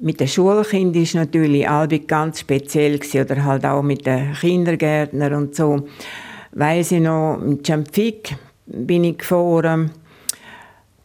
Mit 0.00 0.20
den 0.20 0.28
Schulkindern 0.28 1.02
war 1.02 1.20
natürlich 1.22 1.68
Albi 1.68 1.98
ganz 1.98 2.40
speziell 2.40 3.00
oder 3.14 3.44
halt 3.44 3.66
auch 3.66 3.82
mit 3.82 4.06
den 4.06 4.32
Kindergärtnern 4.32 5.34
und 5.34 5.56
so. 5.56 5.88
Weiss 6.52 6.92
ich 6.92 7.00
noch, 7.00 7.42
in 7.42 7.64
Champfik 7.64 8.36
bin 8.66 9.02
ich 9.02 9.18
gefahren. 9.18 9.90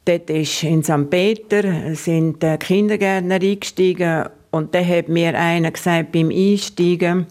Dort 0.06 0.30
ist 0.30 0.62
in 0.62 0.84
St. 0.84 1.10
Peter 1.10 1.96
sind 1.96 2.44
die 2.44 2.56
Kindergärtner 2.58 3.42
eingestiegen 3.42 4.26
und 4.52 4.76
da 4.76 4.86
hat 4.86 5.10
mir 5.10 5.40
einer 5.40 5.72
gesagt 5.72 6.12
beim 6.12 6.30
Einsteigen, 6.30 7.26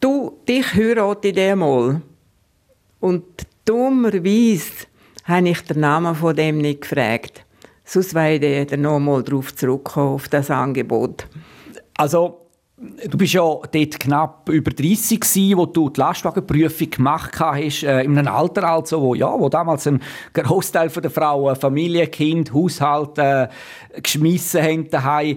du, 0.00 0.36
dich 0.48 0.74
heirate 0.74 1.28
ich 1.28 1.34
dir 1.34 1.54
mal. 1.54 2.00
Und 2.98 3.24
dummerweise 3.64 4.86
habe 5.24 5.50
ich 5.50 5.60
den 5.60 5.80
Namen 5.80 6.16
von 6.16 6.34
dem 6.34 6.58
nicht 6.58 6.80
gefragt. 6.80 7.44
Sonst 7.92 8.14
werde 8.14 8.62
ich 8.62 8.78
noch 8.78 8.98
mal 8.98 9.22
darauf 9.22 9.54
zurückkommen, 9.54 10.14
auf 10.14 10.26
das 10.26 10.50
Angebot. 10.50 11.26
Also, 11.94 12.48
du 12.78 13.18
bist 13.18 13.34
ja 13.34 13.42
dort 13.42 14.00
knapp 14.00 14.48
über 14.48 14.70
30 14.70 15.20
gewesen, 15.20 15.58
wo 15.58 15.66
du 15.66 15.90
die 15.90 16.00
Lastwagenprüfung 16.00 16.88
gemacht 16.88 17.38
hast, 17.38 17.82
äh, 17.82 18.02
in 18.02 18.16
einem 18.16 18.32
Alter 18.32 18.66
also, 18.66 19.02
wo, 19.02 19.14
ja, 19.14 19.38
wo 19.38 19.50
damals 19.50 19.86
ein 19.86 20.00
Großteil 20.32 20.88
der 20.88 21.10
Frauen 21.10 21.54
Familie, 21.54 22.06
Kind, 22.06 22.54
Haushalt 22.54 23.18
äh, 23.18 23.48
geschmissen 24.02 24.62
haben 24.62 24.88
daheim. 24.88 25.36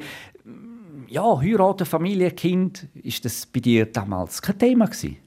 Ja, 1.10 1.38
heiraten, 1.38 1.86
Familie, 1.86 2.32
Kind, 2.32 2.88
ist 3.04 3.26
das 3.26 3.46
bei 3.48 3.60
dir 3.60 3.86
damals 3.86 4.42
kein 4.42 4.58
Thema 4.58 4.86
gewesen? 4.86 5.18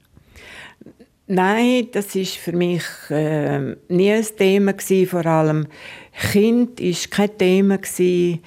Nein, 1.31 1.89
das 1.91 2.15
ist 2.15 2.37
für 2.37 2.53
mich 2.53 2.81
äh, 3.11 3.75
nie 3.87 4.11
ein 4.11 4.25
Thema 4.35 4.73
gewesen. 4.73 5.07
Vor 5.07 5.27
allem 5.27 5.67
Kind 6.31 6.79
ist 6.79 7.11
kein 7.11 7.37
Thema 7.37 7.77
gewesen. 7.77 8.39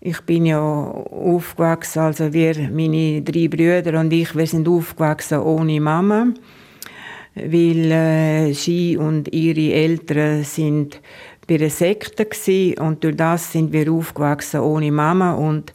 Ich 0.00 0.20
bin 0.22 0.46
ja 0.46 0.60
aufgewachsen, 0.60 2.00
also 2.00 2.32
wir, 2.32 2.56
meine 2.72 3.22
drei 3.22 3.46
Brüder 3.46 4.00
und 4.00 4.12
ich, 4.12 4.34
wir 4.34 4.48
sind 4.48 4.66
aufgewachsen 4.66 5.38
ohne 5.38 5.80
Mama, 5.80 6.26
weil 7.36 7.92
äh, 7.92 8.52
sie 8.52 8.96
und 8.96 9.32
ihre 9.32 9.72
Eltern 9.72 10.42
sind 10.42 11.00
bei 11.46 11.54
einer 11.54 11.70
Sekte 11.70 12.26
gewesen, 12.26 12.80
und 12.80 13.04
durch 13.04 13.14
das 13.14 13.52
sind 13.52 13.72
wir 13.72 13.92
aufgewachsen 13.92 14.58
ohne 14.58 14.90
Mama 14.90 15.34
und 15.34 15.72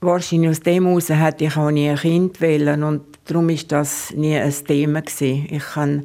wahrscheinlich 0.00 0.50
aus 0.50 0.60
dem 0.60 0.86
heraus 0.86 1.08
hätte 1.08 1.44
ich 1.44 1.56
auch 1.56 1.70
nie 1.70 1.88
ein 1.88 1.96
Kind 1.96 2.40
wählen 2.40 2.82
und 2.82 3.02
Darum 3.30 3.48
ist 3.50 3.70
das 3.70 4.12
nie 4.12 4.36
ein 4.36 4.52
Thema 4.66 5.02
gewesen. 5.02 5.46
Ich 5.50 5.76
habe 5.76 6.02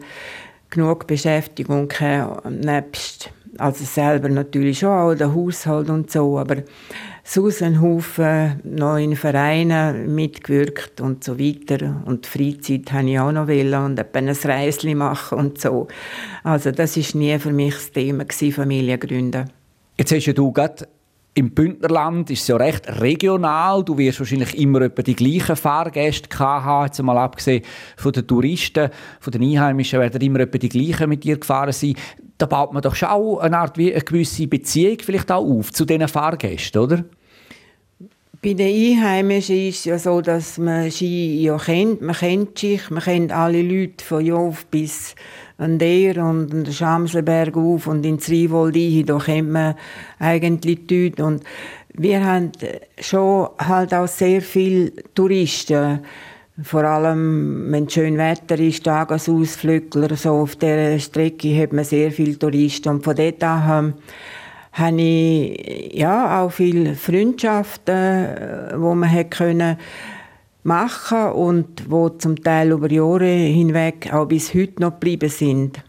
genug 0.69 1.07
Beschäftigung 1.07 1.91
nebst 2.47 3.31
also 3.57 3.83
selber 3.83 4.29
natürlich 4.29 4.79
schon 4.79 4.89
auch 4.89 5.15
der 5.15 5.33
Haushalt 5.33 5.89
und 5.89 6.11
so, 6.11 6.37
aber 6.37 6.57
sonst 7.23 7.63
ein 7.63 7.81
Haufen 7.81 8.61
in 8.63 9.15
Vereinen 9.15 10.13
mitgewirkt 10.13 11.01
und 11.01 11.23
so 11.23 11.39
weiter 11.39 12.03
und 12.05 12.27
Freizeit 12.27 12.91
habe 12.91 13.09
ich 13.09 13.19
auch 13.19 13.31
noch 13.31 13.47
wollen 13.47 13.73
und 13.73 13.99
ein 13.99 14.29
Reisli 14.29 14.93
machen 14.93 15.39
und 15.39 15.59
so. 15.59 15.87
Also 16.43 16.69
das 16.69 16.97
ist 16.97 17.15
nie 17.15 17.39
für 17.39 17.53
mich 17.53 17.73
das 17.73 17.91
Thema 17.91 18.25
gewesen, 18.25 18.51
Familie 18.51 18.99
gründen. 18.99 19.49
Jetzt 19.97 20.11
hast 20.11 20.27
ja 20.27 20.33
du 20.33 20.51
gerade 20.51 20.87
im 21.37 21.51
Bündnerland 21.51 22.29
ist 22.31 22.43
es 22.43 22.47
ja 22.47 22.55
recht 22.55 22.87
regional. 23.01 23.83
Du 23.83 23.97
wirst 23.97 24.19
wahrscheinlich 24.19 24.57
immer 24.57 24.81
etwa 24.81 25.01
die 25.01 25.15
gleichen 25.15 25.57
Fahrgäste 25.57 26.39
haben. 26.39 26.85
Jetzt 26.85 27.03
mal 27.03 27.17
abgesehen 27.17 27.63
von 27.97 28.13
den 28.13 28.25
Touristen, 28.25 28.89
von 29.19 29.31
den 29.31 29.43
Einheimischen 29.43 29.99
werden 29.99 30.21
immer 30.21 30.39
etwa 30.39 30.57
die 30.57 30.69
gleichen 30.69 31.09
mit 31.09 31.25
dir 31.25 31.37
gefahren 31.37 31.73
sein. 31.73 31.95
Da 32.37 32.45
baut 32.45 32.71
man 32.71 32.81
doch 32.81 32.95
schon 32.95 33.09
auch 33.09 33.39
eine 33.39 33.57
Art 33.57 33.77
wie 33.77 33.93
eine 33.93 34.01
gewisse 34.01 34.47
Beziehung 34.47 34.97
vielleicht 35.01 35.29
auch 35.29 35.43
auf 35.43 35.73
zu 35.73 35.83
diesen 35.83 36.07
Fahrgästen, 36.07 36.81
oder? 36.81 37.03
Bei 38.45 38.53
den 38.53 38.99
Einheimischen 38.99 39.69
ist 39.69 39.79
es 39.79 39.85
ja 39.85 39.97
so, 39.97 40.21
dass 40.21 40.59
man 40.59 40.91
Ski 40.91 41.41
ja 41.41 41.57
kennt. 41.57 42.03
Man 42.03 42.15
kennt 42.15 42.59
sich, 42.59 42.91
man 42.91 43.01
kennt 43.01 43.31
alle 43.31 43.63
Leute 43.63 44.05
von 44.05 44.23
Jof 44.23 44.67
bis 44.67 45.15
an 45.57 45.79
der 45.79 46.23
und 46.23 46.53
an 46.53 46.63
den 46.63 46.71
Schamselberg 46.71 47.57
auf 47.57 47.87
und 47.87 48.05
ins 48.05 48.29
Rivold 48.29 48.75
ein, 48.75 49.03
da 49.07 49.17
kennt 49.17 49.49
man 49.49 49.73
eigentlich 50.19 50.85
die 50.85 51.05
Leute. 51.05 51.25
Und 51.25 51.43
wir 51.95 52.23
haben 52.23 52.51
schon 52.99 53.49
halt 53.57 53.95
auch 53.95 54.07
sehr 54.07 54.43
viele 54.43 54.91
Touristen. 55.15 56.01
Vor 56.61 56.83
allem, 56.83 57.71
wenn 57.71 57.85
es 57.85 57.93
schön 57.93 58.15
Wetter 58.19 58.59
ist, 58.59 58.83
Tagesausflügler, 58.83 60.15
so 60.15 60.33
auf 60.33 60.55
dieser 60.55 60.99
Strecke 60.99 61.59
hat 61.59 61.73
man 61.73 61.83
sehr 61.83 62.11
viele 62.11 62.37
Touristen. 62.37 62.89
Und 62.89 63.03
von 63.03 63.15
dort 63.15 63.43
an 63.43 63.95
habe 64.75 65.01
ich 65.01 65.93
ja, 65.93 66.41
auch 66.43 66.51
viele 66.51 66.95
Freundschaften, 66.95 68.75
wo 68.75 68.93
man 68.93 69.11
hat 69.11 69.31
können 69.31 69.77
machen 70.63 71.31
und 71.31 71.89
wo 71.89 72.09
zum 72.09 72.41
Teil 72.41 72.71
über 72.71 72.91
Jahre 72.91 73.25
hinweg 73.25 74.13
auch 74.13 74.25
bis 74.25 74.53
heute 74.53 74.81
noch 74.81 74.91
geblieben 74.91 75.29
sind. 75.29 75.81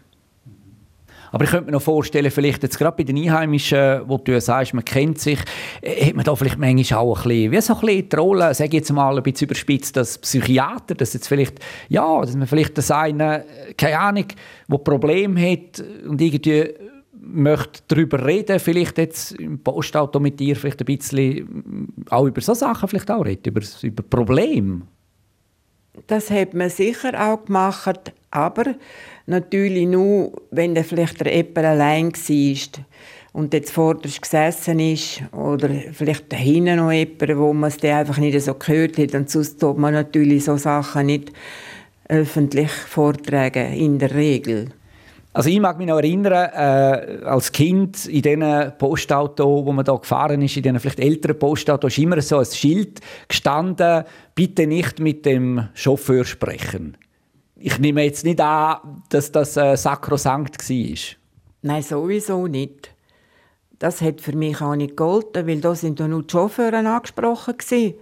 Aber 1.31 1.43
ich 1.43 1.49
könnte 1.49 1.65
mir 1.65 1.73
noch 1.73 1.81
vorstellen, 1.81 2.31
vielleicht 2.31 2.63
jetzt 2.63 2.77
gerade 2.77 2.95
bei 2.95 3.03
den 3.03 3.17
Einheimischen, 3.17 4.01
wo 4.07 4.17
du 4.17 4.31
ja 4.31 4.39
sagst, 4.39 4.73
man 4.73 4.85
kennt 4.85 5.19
sich, 5.19 5.39
äh, 5.81 6.05
hat 6.05 6.15
man 6.15 6.23
da 6.23 6.33
vielleicht 6.35 6.57
manchmal 6.57 6.99
auch 6.99 7.17
ein 7.17 7.23
bisschen, 7.23 7.51
wie 7.51 7.61
so 7.61 7.73
ein 7.73 7.81
bisschen 7.81 8.09
die 8.09 8.15
Rolle, 8.15 8.53
sage 8.53 8.69
ich 8.69 8.73
jetzt 8.75 8.93
mal 8.93 9.17
ein 9.17 9.23
bisschen 9.23 9.47
überspitzt, 9.47 9.97
dass 9.97 10.17
Psychiater, 10.19 10.95
dass 10.95 11.13
jetzt 11.13 11.27
vielleicht, 11.27 11.59
ja, 11.89 12.21
dass 12.21 12.35
man 12.35 12.47
vielleicht 12.47 12.77
das 12.77 12.91
eine, 12.91 13.43
keine 13.77 13.99
Ahnung, 13.99 14.25
der 14.71 14.77
Probleme 14.77 15.51
hat 15.51 15.83
und 16.07 16.21
irgendwie 16.21 16.73
möchte 17.21 17.81
darüber 17.87 18.25
reden, 18.25 18.59
vielleicht 18.59 18.97
jetzt 18.97 19.31
im 19.33 19.59
Postauto 19.59 20.19
mit 20.19 20.39
dir 20.39 20.55
vielleicht 20.55 20.81
ein 20.81 20.85
bisschen 20.85 21.87
auch 22.09 22.25
über 22.25 22.41
so 22.41 22.53
Sachen 22.53 22.87
vielleicht 22.87 23.11
auch 23.11 23.25
reden, 23.25 23.47
über, 23.47 23.61
über 23.81 24.03
Probleme. 24.03 24.81
Das 26.05 26.29
hat 26.29 26.53
man 26.53 26.69
sicher 26.69 27.11
auch 27.19 27.43
gemacht, 27.45 28.13
aber 28.29 28.75
natürlich 29.25 29.87
nur, 29.87 30.31
wenn 30.51 30.75
der 30.75 30.83
vielleicht 30.83 31.19
der 31.21 31.35
jemand 31.35 31.57
allein 31.57 32.11
war 32.11 32.85
und 33.33 33.53
jetzt 33.53 33.71
vorderst 33.71 34.21
gesessen 34.21 34.79
ist 34.79 35.23
oder 35.31 35.69
vielleicht 35.91 36.33
hinten 36.33 36.77
noch 36.77 36.91
jemand, 36.91 37.37
wo 37.37 37.53
man 37.53 37.69
es 37.69 37.83
einfach 37.83 38.17
nicht 38.17 38.39
so 38.41 38.53
gehört 38.53 38.97
hat 38.97 39.15
und 39.15 39.29
sonst 39.29 39.59
tut 39.59 39.77
man 39.77 39.93
natürlich 39.93 40.45
so 40.45 40.57
Sachen 40.57 41.07
nicht 41.07 41.31
öffentlich 42.09 42.71
vortragen, 42.71 43.73
in 43.73 43.99
der 43.99 44.13
Regel. 44.13 44.69
Also 45.37 45.51
ich 45.51 45.59
mag 45.59 45.77
mich 45.77 45.85
noch 45.85 45.97
erinnern, 45.97 46.49
äh, 46.51 47.23
als 47.23 47.51
Kind 47.51 48.07
in 48.07 48.23
diesen 48.23 48.73
Postauto, 48.79 49.63
wo 49.67 49.71
man 49.71 49.85
da 49.85 49.93
gefahren 49.93 50.41
ist, 50.41 50.57
in 50.57 50.63
diesen 50.63 50.79
vielleicht 50.79 50.99
älteren 50.99 51.37
Postautos, 51.37 51.91
ist 51.91 52.03
immer 52.03 52.19
so 52.23 52.39
ein 52.39 52.45
Schild 52.45 53.01
gestanden, 53.27 54.03
bitte 54.33 54.65
nicht 54.65 54.99
mit 54.99 55.27
dem 55.27 55.69
Chauffeur 55.75 56.25
sprechen. 56.25 56.97
ich 57.55 57.77
nehme 57.77 58.01
jetzt 58.03 58.25
nicht 58.25 58.41
an, 58.41 59.03
dass 59.09 59.31
das 59.31 59.55
äh, 59.57 59.77
sakrosankt 59.77 60.67
war. 60.67 60.97
Nein, 61.61 61.83
sowieso 61.83 62.47
nicht. 62.47 62.89
Das 63.77 64.01
hat 64.01 64.21
für 64.21 64.35
mich 64.35 64.59
auch 64.59 64.75
nicht 64.75 64.97
gegolten, 64.97 65.45
weil 65.45 65.61
da 65.61 65.75
sind 65.75 65.99
nur 65.99 66.23
die 66.23 66.31
Chauffeure 66.31 66.77
angesprochen 66.77 67.59
gewesen. 67.59 67.93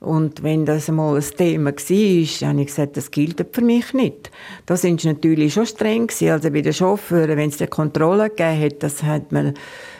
Und 0.00 0.44
wenn 0.44 0.64
das 0.64 0.88
mal 0.88 1.16
ein 1.16 1.24
Thema 1.36 1.72
war, 1.72 2.48
habe 2.48 2.60
ich 2.60 2.66
gesagt, 2.66 2.96
das 2.96 3.10
gilt 3.10 3.44
für 3.50 3.62
mich 3.62 3.92
nicht. 3.94 4.30
Da 4.64 4.76
sind 4.76 5.00
sie 5.00 5.08
natürlich 5.08 5.54
schon 5.54 5.66
streng. 5.66 6.08
Also 6.08 6.50
bei 6.50 6.60
den 6.60 6.72
Chauffeuren, 6.72 7.36
wenn 7.36 7.50
es 7.50 7.56
die 7.56 7.66
Kontrolle 7.66 8.30
gegeben 8.30 8.60
hat, 8.62 8.82
das 8.84 9.02
hat 9.02 9.32
man 9.32 9.54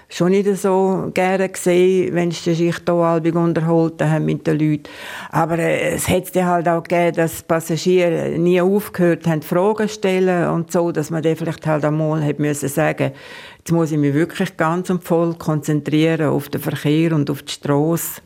schon 0.08 0.30
nicht 0.30 0.46
so 0.56 1.10
gerne 1.12 1.48
gesehen, 1.48 2.14
wenn 2.14 2.30
sie 2.30 2.54
sich 2.54 2.58
hier 2.58 2.74
halbig 2.86 3.34
unterhalten 3.34 4.08
haben 4.08 4.24
mit 4.24 4.46
den 4.46 4.58
Leuten. 4.58 4.84
Aber 5.30 5.58
äh, 5.58 5.94
es 5.94 6.08
hat 6.08 6.34
es 6.34 6.44
halt 6.44 6.68
auch 6.68 6.82
gegeben, 6.82 7.16
dass 7.16 7.42
Passagiere 7.42 8.38
nie 8.38 8.60
aufgehört 8.60 9.26
haben, 9.26 9.42
Fragen 9.42 9.88
zu 9.88 9.94
stellen 9.94 10.48
und 10.48 10.72
so, 10.72 10.92
dass 10.92 11.10
man 11.10 11.22
dann 11.22 11.36
vielleicht 11.36 11.66
halt 11.66 11.84
einmal 11.84 12.24
hat 12.24 12.38
müssen 12.38 12.68
sagen, 12.68 13.12
jetzt 13.58 13.72
muss 13.72 13.92
ich 13.92 13.98
mich 13.98 14.14
wirklich 14.14 14.56
ganz 14.56 14.88
und 14.90 15.04
voll 15.04 15.34
konzentrieren 15.34 16.28
auf 16.28 16.48
den 16.48 16.60
Verkehr 16.60 17.12
und 17.12 17.28
auf 17.30 17.42
die 17.42 17.52
Straße. 17.52 18.22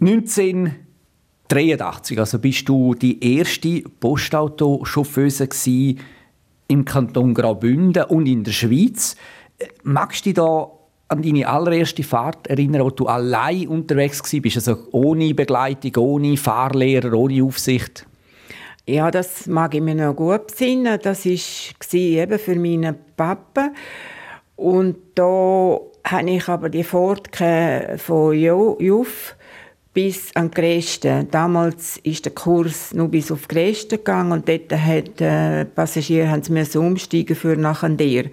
1983, 0.00 2.18
also 2.18 2.38
bist 2.38 2.68
du 2.68 2.94
die 2.94 3.36
erste 3.36 3.82
Postautochauffeuse 4.00 5.48
im 6.68 6.84
Kanton 6.84 7.34
Graubünden 7.34 8.04
und 8.04 8.26
in 8.26 8.44
der 8.44 8.52
Schweiz. 8.52 9.16
Magst 9.82 10.20
du 10.20 10.30
dich 10.30 10.34
da 10.34 10.70
an 11.08 11.22
deine 11.22 11.48
allererste 11.48 12.02
Fahrt 12.02 12.46
erinnern, 12.46 12.82
wo 12.82 12.90
du 12.90 13.06
allein 13.06 13.66
unterwegs 13.66 14.22
warst, 14.22 14.56
also 14.56 14.76
ohne 14.92 15.34
Begleitung, 15.34 16.04
ohne 16.04 16.36
Fahrlehrer, 16.36 17.14
ohne 17.14 17.42
Aufsicht? 17.42 18.06
Ja, 18.86 19.10
das 19.10 19.46
mag 19.46 19.74
ich 19.74 19.80
mir 19.80 19.94
noch 19.94 20.14
gut 20.14 20.46
besinnen. 20.46 20.98
Das 21.02 21.26
war 21.26 21.94
eben 21.94 22.38
für 22.38 22.56
meinen 22.56 22.96
Papa. 23.16 23.70
Und 24.56 24.96
da 25.14 25.78
habe 26.04 26.30
ich 26.30 26.48
aber 26.48 26.68
die 26.68 26.84
Fahrt 26.84 27.30
von 27.98 28.38
Juf 28.38 29.34
bis 29.98 30.30
an 30.36 30.52
Grästen. 30.52 31.28
Damals 31.28 31.96
ist 32.04 32.24
der 32.24 32.32
Kurs 32.32 32.94
nur 32.94 33.08
bis 33.08 33.32
auf 33.32 33.48
Grästen 33.48 33.96
gegangen 33.96 34.30
und 34.30 34.48
dort 34.48 34.70
hat 34.70 35.20
äh, 35.20 35.64
Passagiere 35.64 36.30
haben 36.30 36.42
umsteigen 36.76 37.34
für 37.34 37.56
nach 37.56 37.82
Andir. 37.82 38.30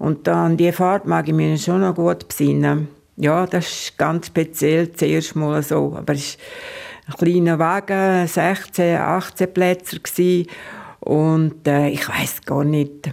Und 0.00 0.26
an 0.26 0.56
diese 0.56 0.72
Fahrt 0.72 1.06
mag 1.06 1.28
ich 1.28 1.34
mich 1.34 1.62
schon 1.62 1.82
noch 1.82 1.94
gut 1.94 2.26
besinnen. 2.26 2.88
Ja, 3.16 3.46
das 3.46 3.64
ist 3.64 3.96
ganz 3.96 4.26
speziell, 4.26 4.90
zuerst 4.90 5.36
mal 5.36 5.62
so. 5.62 5.94
Aber 5.96 6.14
es 6.14 6.36
war 7.06 7.14
ein 7.14 7.24
kleiner 7.24 7.60
Wagen, 7.60 8.26
16, 8.26 8.96
18 8.96 9.54
Plätze 9.54 10.00
gewesen. 10.00 10.48
Und 10.98 11.68
äh, 11.68 11.90
ich 11.90 12.08
weiß 12.08 12.42
gar 12.44 12.64
nicht, 12.64 13.12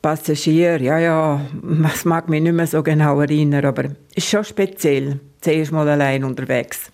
Passagier, 0.00 0.80
ja, 0.80 1.00
ja, 1.00 1.40
das 1.82 2.04
mag 2.04 2.28
mich 2.28 2.42
nicht 2.42 2.52
mehr 2.52 2.68
so 2.68 2.80
genau 2.80 3.20
erinnern, 3.20 3.64
aber 3.64 3.86
es 3.86 4.18
ist 4.18 4.28
schon 4.28 4.44
speziell, 4.44 5.18
zuerst 5.40 5.72
mal 5.72 5.88
allein 5.88 6.22
unterwegs. 6.22 6.92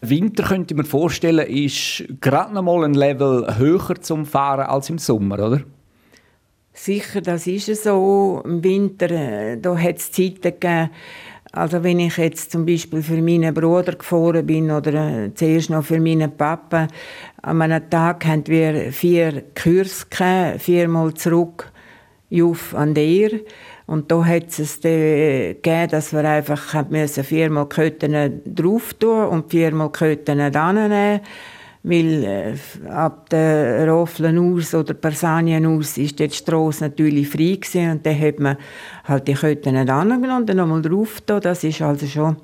Winter 0.00 0.44
könnte 0.44 0.74
ich 0.74 0.78
mir 0.78 0.84
vorstellen, 0.84 1.46
ist 1.46 2.04
gerade 2.20 2.54
noch 2.54 2.62
mal 2.62 2.84
ein 2.84 2.94
Level 2.94 3.58
höher 3.58 4.00
zum 4.00 4.26
Fahren 4.26 4.66
als 4.66 4.90
im 4.90 4.98
Sommer, 4.98 5.38
oder? 5.38 5.60
Sicher, 6.72 7.20
das 7.20 7.46
ist 7.46 7.68
es 7.68 7.82
so. 7.82 8.42
Im 8.44 8.62
Winter, 8.62 9.10
äh, 9.10 9.58
da 9.60 9.76
hat 9.76 9.96
es 9.96 10.12
Zeiten 10.12 10.40
gegeben, 10.42 10.90
also 11.52 11.82
wenn 11.82 11.98
ich 11.98 12.16
jetzt 12.18 12.52
zum 12.52 12.66
Beispiel 12.66 13.02
für 13.02 13.20
meinen 13.22 13.54
Bruder 13.54 13.94
gefahren 13.94 14.46
bin 14.46 14.70
oder 14.70 15.24
äh, 15.24 15.34
zuerst 15.34 15.70
noch 15.70 15.84
für 15.84 15.98
meinen 15.98 16.36
Papa, 16.36 16.88
an 17.42 17.62
einem 17.62 17.88
Tag 17.90 18.26
haben 18.26 18.46
wir 18.46 18.92
vier 18.92 19.44
Kurse 19.60 20.06
viermal 20.58 21.14
zurück 21.14 21.72
auf 22.32 22.74
an 22.74 22.94
der 22.94 23.30
und 23.86 24.10
da 24.10 24.24
hat 24.24 24.58
es 24.58 24.80
gegeben, 24.80 25.90
dass 25.90 26.12
wir 26.12 26.24
einfach 26.24 26.88
müssen 26.90 27.24
viermal 27.24 27.68
Kötten 27.68 28.42
drauf 28.44 28.94
tun 28.94 29.26
und 29.26 29.50
viermal 29.50 29.90
Kötten 29.90 30.40
annehmen 30.40 31.20
weil 31.82 32.24
äh, 32.24 32.88
ab 32.88 33.30
der 33.30 33.88
Roffeln 33.88 34.38
aus 34.38 34.74
oder 34.74 34.94
Persanien 34.94 35.64
aus 35.66 35.96
ist 35.96 36.18
die 36.18 36.28
Strasse 36.30 36.84
natürlich 36.84 37.28
frei 37.28 37.54
gewesen 37.54 37.92
und 37.92 38.06
dann 38.06 38.20
hat 38.20 38.38
man 38.40 38.56
halt 39.04 39.28
die 39.28 39.34
Kötten 39.34 39.76
angenommen 39.76 40.30
und 40.30 40.48
dann 40.48 40.56
nochmal 40.56 40.82
drauf 40.82 41.20
tun. 41.22 41.40
Das 41.40 41.64
ist 41.64 41.80
also 41.80 42.06
schon 42.06 42.36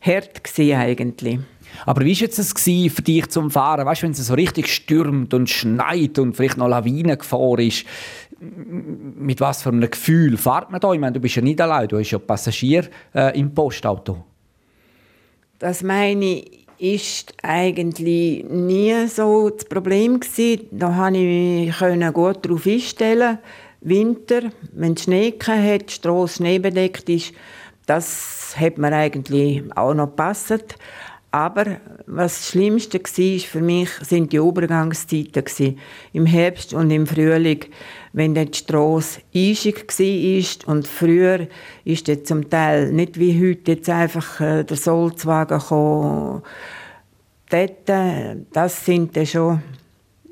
hart 0.00 0.44
gewesen 0.44 0.76
eigentlich. 0.76 1.38
Aber 1.86 2.04
wie 2.04 2.20
war 2.20 2.28
es 2.28 2.52
für 2.52 3.02
dich 3.02 3.28
zum 3.28 3.50
Fahren? 3.50 3.84
Weißt 3.84 4.02
du, 4.02 4.06
wenn 4.06 4.12
es 4.12 4.26
so 4.26 4.34
richtig 4.34 4.68
stürmt 4.68 5.34
und 5.34 5.50
schneit 5.50 6.18
und 6.18 6.36
vielleicht 6.36 6.56
noch 6.56 6.68
Lawinengefahr 6.68 7.58
ist, 7.58 7.84
mit 9.16 9.40
was 9.40 9.62
für 9.62 9.70
einem 9.70 9.90
Gefühl 9.90 10.36
fährt 10.36 10.70
man 10.70 10.80
da? 10.80 10.92
Ich 10.92 11.00
meine, 11.00 11.12
du 11.12 11.20
bist 11.20 11.36
ja 11.36 11.42
nicht 11.42 11.60
allein, 11.60 11.88
du 11.88 11.96
bist 11.96 12.10
ja 12.10 12.18
Passagier 12.18 12.88
äh, 13.14 13.38
im 13.38 13.52
Postauto. 13.54 14.24
Das 15.58 15.82
meine 15.82 16.24
ich, 16.24 16.64
ist 16.78 17.34
eigentlich 17.42 18.44
nie 18.44 19.06
so 19.06 19.48
das 19.48 19.64
Problem 19.64 20.20
gewesen. 20.20 20.66
Da 20.72 20.88
konnte 20.88 21.20
ich 21.20 21.80
mich 21.80 22.12
gut 22.12 22.44
darauf 22.44 22.66
einstellen. 22.66 23.38
Winter, 23.80 24.50
wenn 24.72 24.94
es 24.94 25.04
Schnee 25.04 25.34
hat, 25.38 25.88
die 25.88 25.92
Strasse 25.92 26.36
schneebedeckt 26.36 27.08
ist, 27.08 27.32
das 27.86 28.54
hat 28.58 28.78
mir 28.78 28.92
eigentlich 28.92 29.62
auch 29.76 29.94
noch 29.94 30.06
gepasst. 30.06 30.76
Aber 31.34 31.78
was 32.06 32.36
das 32.36 32.50
Schlimmste 32.50 33.00
war 33.00 33.38
für 33.40 33.60
mich, 33.60 33.90
sind 34.02 34.32
die 34.32 34.36
Übergangszeiten. 34.36 35.80
Im 36.12 36.26
Herbst 36.26 36.72
und 36.72 36.92
im 36.92 37.08
Frühling, 37.08 37.58
wenn 38.12 38.36
die 38.36 38.46
Strasse 38.52 39.20
eisig 39.34 39.84
war. 39.98 40.72
Und 40.72 40.86
früher 40.86 41.48
ist 41.84 42.08
es 42.08 42.22
zum 42.22 42.48
Teil 42.48 42.92
nicht 42.92 43.18
wie 43.18 43.34
heute 43.36 43.72
jetzt 43.72 43.90
einfach 43.90 44.40
äh, 44.40 44.62
der 44.62 44.76
Solzwagen 44.76 45.58
gekommen. 45.58 46.42
Dort, 47.50 47.88
äh, 47.88 48.36
das 48.52 48.84
sind 48.84 49.16
dann 49.16 49.26
schon 49.26 49.60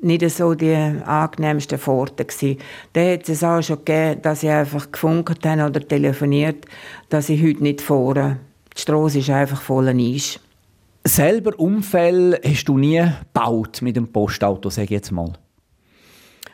nicht 0.01 0.29
so 0.29 0.53
die 0.53 0.73
angenehmsten 0.73 1.79
Pforten 1.79 2.27
gewesen. 2.27 2.59
Da 2.93 3.11
hat 3.11 3.27
es 3.27 3.43
auch 3.43 3.61
schon 3.61 3.83
gegeben, 3.83 4.21
dass 4.21 4.43
ich 4.43 4.49
einfach 4.49 4.89
gefunkt 4.89 5.45
habe 5.45 5.65
oder 5.65 5.85
telefoniert, 5.85 6.65
dass 7.09 7.27
ich 7.27 7.43
heute 7.43 7.61
nicht 7.61 7.81
fahre. 7.81 8.37
Die 8.77 8.81
Strasse 8.81 9.19
ist 9.19 9.29
einfach 9.29 9.61
voller 9.61 9.95
Eis. 9.95 10.39
Selber 11.05 11.59
Unfälle 11.59 12.39
hast 12.45 12.65
du 12.65 12.77
nie 12.77 13.03
gebaut 13.33 13.81
mit 13.81 13.97
dem 13.97 14.07
Postauto, 14.07 14.69
sage 14.69 14.85
ich 14.85 14.89
jetzt 14.91 15.11
mal? 15.11 15.33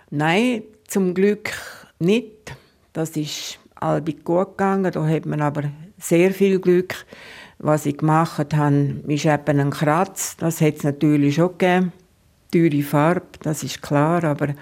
Nein, 0.10 0.64
zum 0.88 1.14
Glück 1.14 1.52
nicht. 2.00 2.56
Das 2.92 3.16
ist 3.16 3.60
albig 3.76 4.24
gut 4.24 4.58
gegangen. 4.58 4.92
Da 4.92 5.08
hat 5.08 5.28
man 5.28 5.42
aber 5.42 5.66
sehr 6.00 6.32
viel 6.32 6.60
Glück. 6.60 7.06
Was 7.60 7.86
ich 7.86 7.98
gemacht 7.98 8.56
habe, 8.56 9.04
ist 9.08 9.26
eben 9.26 9.60
ein 9.60 9.70
Kratz. 9.70 10.36
Das 10.38 10.62
hat 10.62 10.78
es 10.78 10.84
natürlich 10.84 11.36
schon 11.36 11.58
gegeben. 11.58 11.92
Teure 12.52 12.82
Farbe, 12.82 13.28
das 13.44 13.62
ist 13.62 13.84
klar, 13.84 14.24
aber 14.24 14.56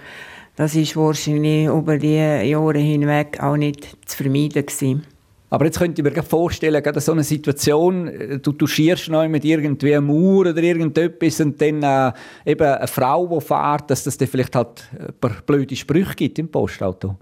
das 0.57 0.75
ist 0.75 0.97
wahrscheinlich 0.97 1.67
über 1.67 1.97
die 1.97 2.17
Jahre 2.17 2.79
hinweg 2.79 3.41
auch 3.41 3.55
nicht 3.55 3.95
zu 4.05 4.17
vermeiden 4.17 4.65
gewesen. 4.65 5.05
Aber 5.49 5.65
jetzt 5.65 5.79
könnte 5.79 6.01
ich 6.01 6.13
mir 6.15 6.23
vorstellen, 6.23 6.83
gerade 6.83 6.99
so 6.99 7.13
eine 7.13 7.23
Situation, 7.23 8.07
äh, 8.07 8.39
du, 8.39 8.67
schierst 8.67 9.09
noch 9.09 9.27
mit 9.27 9.45
irgendwie 9.45 9.95
einem 9.95 10.07
Mauer 10.07 10.47
oder 10.47 10.57
irgendetwas 10.57 11.39
und 11.39 11.61
dann 11.61 11.83
äh, 11.83 12.51
eben 12.51 12.67
eine 12.67 12.87
Frau, 12.87 13.27
die 13.27 13.45
fährt, 13.45 13.89
dass 13.89 14.03
das 14.03 14.17
dann 14.17 14.27
vielleicht 14.27 14.55
halt 14.55 14.89
ein 14.99 15.13
paar 15.19 15.35
blöde 15.45 15.75
Sprüche 15.75 16.15
gibt 16.15 16.39
im 16.39 16.49
Postauto. 16.49 17.15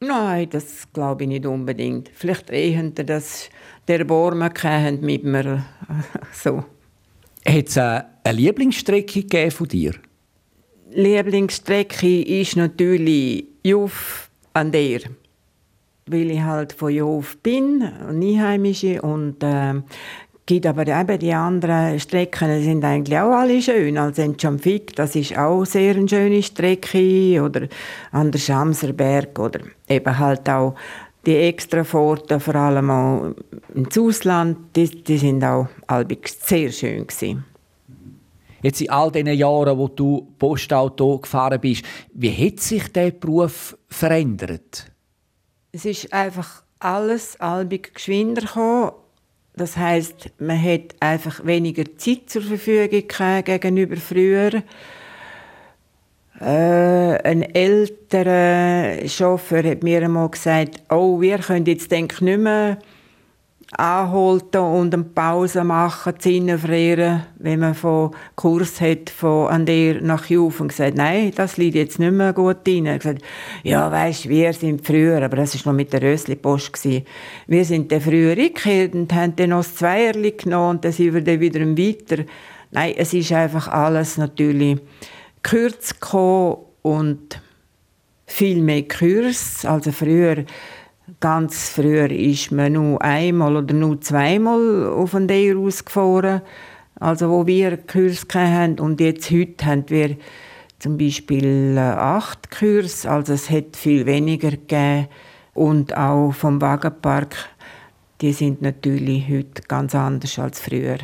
Nein, 0.00 0.48
das 0.50 0.90
glaube 0.92 1.24
ich 1.24 1.28
nicht 1.28 1.46
unbedingt. 1.46 2.10
Vielleicht 2.12 2.50
eher, 2.50 2.82
dass 2.90 3.48
der 3.88 4.04
Bormann 4.04 4.52
mit 5.00 5.24
mir 5.24 5.64
so. 6.32 6.64
Hat 7.46 7.68
es 7.68 7.78
eine 7.78 8.06
Lieblingsstrecke 8.30 9.22
gegeben 9.22 9.50
von 9.50 9.68
dir? 9.68 9.92
Lieblingsstrecke 10.90 12.22
ist 12.22 12.56
natürlich 12.56 13.44
Juf 13.62 14.30
an 14.52 14.72
der 14.72 15.00
weil 16.08 16.30
ich 16.30 16.40
halt 16.40 16.72
von 16.72 16.92
Jof 16.92 17.36
bin, 17.38 17.82
Einheimische 17.82 19.02
und 19.02 19.42
äh, 19.42 19.74
gibt 20.46 20.66
aber 20.66 20.86
eben 20.86 21.18
die 21.18 21.32
anderen 21.32 21.98
Strecken 21.98 22.62
sind 22.62 22.84
eigentlich 22.84 23.18
auch 23.18 23.32
alle 23.32 23.60
schön. 23.60 23.98
Also 23.98 24.22
in 24.22 24.38
Champfik, 24.38 24.94
das 24.94 25.16
ist 25.16 25.36
auch 25.36 25.64
sehr 25.64 25.96
eine 25.96 26.08
schöne 26.08 26.42
Strecke 26.42 27.42
oder 27.42 27.66
an 28.12 28.30
der 28.30 28.38
Schamserberg 28.38 29.36
oder 29.38 29.60
eben 29.88 30.18
halt 30.18 30.48
auch 30.48 30.76
die 31.26 31.34
Extrafahrten, 31.34 32.38
vor 32.38 32.54
allem 32.54 32.88
auch 32.88 33.34
ins 33.74 33.98
Ausland, 33.98 34.58
die, 34.76 34.88
die 35.02 35.18
sind 35.18 35.42
auch 35.42 35.66
albig 35.88 36.28
sehr 36.28 36.70
schön 36.70 37.04
gewesen. 37.04 37.44
Jetzt 38.62 38.80
in 38.80 38.90
all 38.90 39.10
diesen 39.10 39.34
Jahren, 39.34 39.76
wo 39.76 39.88
du 39.88 40.28
Postauto 40.38 41.18
gefahren 41.18 41.60
bist, 41.60 41.84
wie 42.14 42.30
hat 42.30 42.60
sich 42.60 42.92
der 42.92 43.10
Beruf 43.10 43.76
verändert? 43.88 44.92
Es 45.76 45.84
ist 45.84 46.10
einfach 46.10 46.62
alles 46.78 47.38
albig 47.38 47.92
geschwinder 47.92 48.40
gekommen. 48.40 48.92
Das 49.56 49.76
heißt, 49.76 50.30
man 50.38 50.62
hat 50.62 50.96
einfach 51.00 51.44
weniger 51.44 51.84
Zeit 51.98 52.30
zur 52.30 52.40
Verfügung 52.40 53.02
gegenüber 53.44 53.96
früher. 53.96 54.62
Äh, 56.40 57.18
ein 57.28 57.42
älterer 57.42 59.06
Chauffeur 59.06 59.64
hat 59.64 59.82
mir 59.82 60.02
einmal 60.02 60.30
gesagt, 60.30 60.80
oh, 60.88 61.20
wir 61.20 61.40
können 61.40 61.66
jetzt 61.66 61.90
denke 61.90 62.24
nicht 62.24 62.38
mehr 62.38 62.78
anhalten 63.78 64.60
und 64.60 64.94
eine 64.94 65.04
Pause 65.04 65.62
machen, 65.62 66.14
Zinne 66.18 66.58
frieren, 66.58 67.26
wenn 67.38 67.60
man 67.60 67.74
von 67.74 68.12
Kurs 68.34 68.80
hat 68.80 69.10
von 69.10 69.48
an 69.48 69.66
der 69.66 70.00
nach 70.00 70.26
Juf 70.26 70.60
und 70.60 70.68
gesagt, 70.68 70.96
nein, 70.96 71.32
das 71.34 71.58
liegt 71.58 71.76
jetzt 71.76 71.98
nicht 71.98 72.12
mehr 72.12 72.32
gut 72.32 72.66
rein. 72.66 72.86
Er 72.86 72.98
gesagt, 72.98 73.22
ja, 73.62 73.90
weisst, 73.92 74.28
wir 74.28 74.52
sind 74.54 74.86
früher, 74.86 75.22
aber 75.22 75.36
das 75.36 75.54
ist 75.54 75.66
noch 75.66 75.74
mit 75.74 75.92
der 75.92 76.02
Rösli-Post 76.02 76.88
Wir 77.46 77.64
sind 77.64 77.92
dann 77.92 78.00
früher 78.00 78.32
eingekehrt 78.32 78.94
und 78.94 79.12
haben 79.12 79.36
dann 79.36 79.50
noch 79.50 79.58
das 79.58 79.74
Zweierli 79.74 80.32
genommen 80.32 80.76
und 80.76 80.84
dann 80.84 80.92
sind 80.92 81.12
wir 81.12 81.22
dann 81.22 81.40
wieder 81.40 81.60
weiter. 81.60 82.24
Nein, 82.70 82.94
es 82.96 83.12
ist 83.12 83.32
einfach 83.32 83.68
alles 83.68 84.16
natürlich 84.16 84.78
kürzer 85.42 85.94
gekommen 85.94 86.56
und 86.82 87.40
viel 88.26 88.62
mehr 88.62 88.88
Kurs. 88.88 89.64
Also 89.64 89.92
früher 89.92 90.44
Ganz 91.20 91.68
früher 91.68 92.10
ist 92.10 92.50
man 92.50 92.72
nur 92.72 93.00
einmal 93.00 93.56
oder 93.56 93.72
nur 93.72 94.00
zweimal 94.00 94.88
auf 94.88 95.12
den 95.12 95.28
Deir 95.28 95.56
ausgefahren, 95.56 96.42
also 96.98 97.30
wo 97.30 97.46
wir 97.46 97.76
Kurs 97.76 98.26
haben. 98.34 98.80
Und 98.80 99.00
jetzt 99.00 99.30
heute 99.30 99.64
haben 99.66 99.84
wir 99.88 100.16
zum 100.80 100.98
Beispiel 100.98 101.76
äh, 101.76 101.80
acht 101.80 102.50
Kurs, 102.50 103.06
also 103.06 103.34
es 103.34 103.48
hat 103.50 103.76
viel 103.76 104.04
weniger 104.04 104.50
gegeben. 104.50 105.06
Und 105.54 105.96
auch 105.96 106.32
vom 106.32 106.60
Wagenpark, 106.60 107.36
die 108.20 108.32
sind 108.32 108.60
natürlich 108.60 109.28
heute 109.28 109.62
ganz 109.68 109.94
anders 109.94 110.36
als 110.40 110.58
früher. 110.58 110.98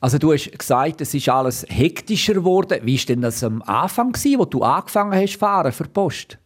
Also 0.00 0.18
du 0.18 0.32
hast 0.32 0.50
gesagt, 0.58 1.00
es 1.00 1.14
ist 1.14 1.28
alles 1.28 1.64
hektischer 1.68 2.34
geworden. 2.34 2.80
Wie 2.82 2.98
war 2.98 3.06
denn 3.06 3.22
das 3.22 3.44
am 3.44 3.62
Anfang, 3.62 4.12
wo 4.12 4.44
du 4.44 4.62
angefangen 4.62 5.14
hast 5.14 5.36
fahren 5.36 5.70
für 5.70 5.84
die 5.84 5.90
Post? 5.90 6.36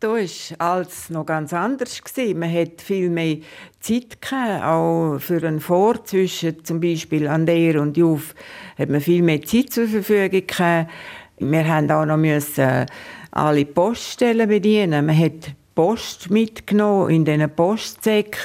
Da 0.00 0.08
war 0.08 0.18
alles 0.58 1.10
noch 1.10 1.26
ganz 1.26 1.52
anders. 1.52 2.00
Man 2.34 2.50
hatte 2.50 2.82
viel 2.82 3.10
mehr 3.10 3.36
Zeit, 3.80 4.22
gehabt, 4.22 4.64
auch 4.64 5.18
für 5.18 5.46
einen 5.46 5.60
Vor 5.60 6.02
zwischen 6.06 6.64
zum 6.64 6.80
Beispiel 6.80 7.28
Ander 7.28 7.78
und 7.82 7.98
Juf 7.98 8.34
hat 8.78 8.88
man 8.88 9.02
viel 9.02 9.20
mehr 9.20 9.42
Zeit 9.42 9.74
zur 9.74 9.86
Verfügung 9.86 10.46
gehabt. 10.46 10.90
Wir 11.38 11.64
mussten 11.64 11.90
auch 11.90 12.06
noch 12.06 12.16
müssen 12.16 12.86
alle 13.30 13.66
Poststellen 13.66 14.48
bedienen. 14.48 15.04
Man 15.04 15.18
hat 15.18 15.54
Post 15.74 16.30
mitgenommen 16.30 17.10
in 17.10 17.26
diesen 17.26 17.50
Postsäcken. 17.50 18.40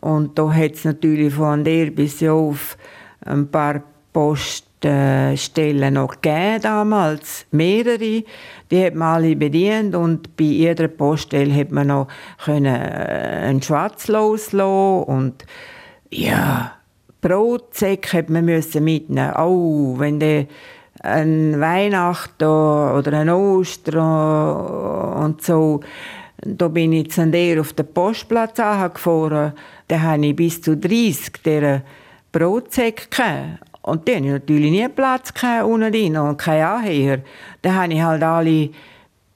Und 0.00 0.36
da 0.36 0.52
hat 0.52 0.72
es 0.72 0.84
natürlich 0.84 1.32
von 1.32 1.46
Ander 1.46 1.92
bis 1.92 2.18
Juf 2.18 2.76
ein 3.24 3.48
paar 3.48 3.84
Post 4.12 4.67
äh, 4.84 5.36
Stellen 5.36 5.94
noch 5.94 6.20
gegeben 6.20 6.62
damals, 6.62 7.46
mehrere. 7.50 8.24
Die 8.70 8.84
hat 8.84 8.94
man 8.94 9.16
alle 9.16 9.36
bedient 9.36 9.94
und 9.94 10.36
bei 10.36 10.44
jeder 10.44 10.88
Poststelle 10.88 11.54
hat 11.54 11.70
man 11.70 11.88
noch 11.88 12.08
äh, 12.46 12.52
einen 12.52 13.62
Schwarz 13.62 14.08
loslassen 14.08 15.04
und 15.04 15.44
ja, 16.10 16.72
Brotsäcke 17.20 18.18
hat 18.18 18.30
man 18.30 18.44
müssen 18.44 18.84
mitnehmen. 18.84 19.34
Oh, 19.36 19.94
wenn 19.98 20.20
der 20.20 20.46
ein 21.00 21.60
Weihnachten 21.60 22.44
oder 22.44 23.12
ein 23.12 23.30
Ostern 23.30 25.24
und 25.24 25.42
so, 25.42 25.80
da 26.40 26.68
bin 26.68 26.92
ich 26.92 27.10
zu 27.10 27.26
der 27.26 27.60
auf 27.60 27.72
den 27.72 27.92
Postplatz 27.92 28.56
gefahren. 28.56 29.52
Da 29.88 30.00
habe 30.00 30.26
ich 30.26 30.36
bis 30.36 30.62
zu 30.62 30.76
30 30.76 31.42
dieser 31.44 31.82
Brotsäcke 32.30 33.08
und 33.88 34.06
dann 34.06 34.16
hatte 34.16 34.26
ich 34.26 34.32
natürlich 34.32 34.70
nie 34.70 34.88
Platz 34.88 35.32
unten 35.64 35.92
drin 35.92 36.16
und 36.16 36.36
kein 36.36 36.62
Anhänger. 36.62 37.18
Dann 37.62 37.74
habe 37.74 37.92
ich 37.92 38.02
halt 38.02 38.22
alle 38.22 38.70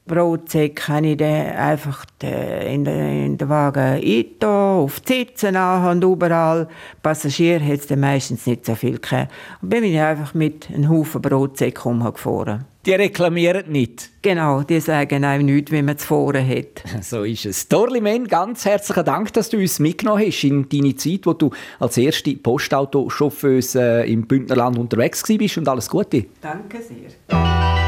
Brotsäcke 0.07 0.89
habe 0.89 1.07
ich 1.07 1.17
dann 1.17 1.47
einfach 1.57 2.05
in 2.23 2.85
den, 2.85 3.25
in 3.25 3.39
den 3.39 3.49
Wagen 3.49 3.81
eingetan, 3.81 4.79
auf 4.81 5.01
die 5.01 5.21
Sitzen 5.21 5.57
und 5.57 6.03
überall. 6.03 6.69
Passagiere 7.03 7.65
hat 7.65 7.81
es 7.81 7.97
meistens 7.97 8.47
nicht 8.47 8.67
so 8.67 8.75
viel 8.75 8.99
gegeben. 8.99 9.29
Und 9.61 9.73
dann 9.73 9.81
bin 9.81 9.85
ich 9.85 10.01
einfach 10.01 10.35
mit 10.35 10.69
einem 10.71 10.89
Haufen 10.89 11.23
Brotsäcke 11.23 11.89
umgefahren. 11.89 12.65
Die 12.85 12.95
reklamieren 12.95 13.71
nicht? 13.71 14.11
Genau, 14.23 14.63
die 14.65 14.81
sagen 14.81 15.25
einem 15.25 15.47
nichts, 15.47 15.71
wie 15.71 15.83
man 15.83 15.95
es 15.95 16.05
vorher 16.05 16.45
hat. 16.45 16.83
So 17.03 17.23
ist 17.23 17.47
es. 17.47 17.69
Dorli 17.69 18.01
Men, 18.01 18.27
ganz 18.27 18.65
herzlichen 18.65 19.05
Dank, 19.05 19.33
dass 19.35 19.51
du 19.51 19.59
uns 19.59 19.79
mitgenommen 19.79 20.27
hast 20.27 20.43
in 20.43 20.69
deine 20.69 20.97
Zeit, 20.97 21.21
wo 21.25 21.33
du 21.33 21.51
als 21.79 21.97
erste 21.97 22.35
Postautochauffeuse 22.35 24.05
im 24.07 24.27
Bündnerland 24.27 24.79
unterwegs 24.79 25.23
warst 25.29 25.59
und 25.59 25.69
alles 25.69 25.89
Gute. 25.89 26.27
Danke 26.41 26.79
sehr. 26.83 27.82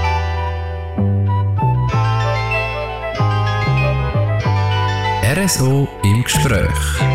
RSO 5.34 5.88
im 6.04 6.22
Gespräch. 6.22 7.13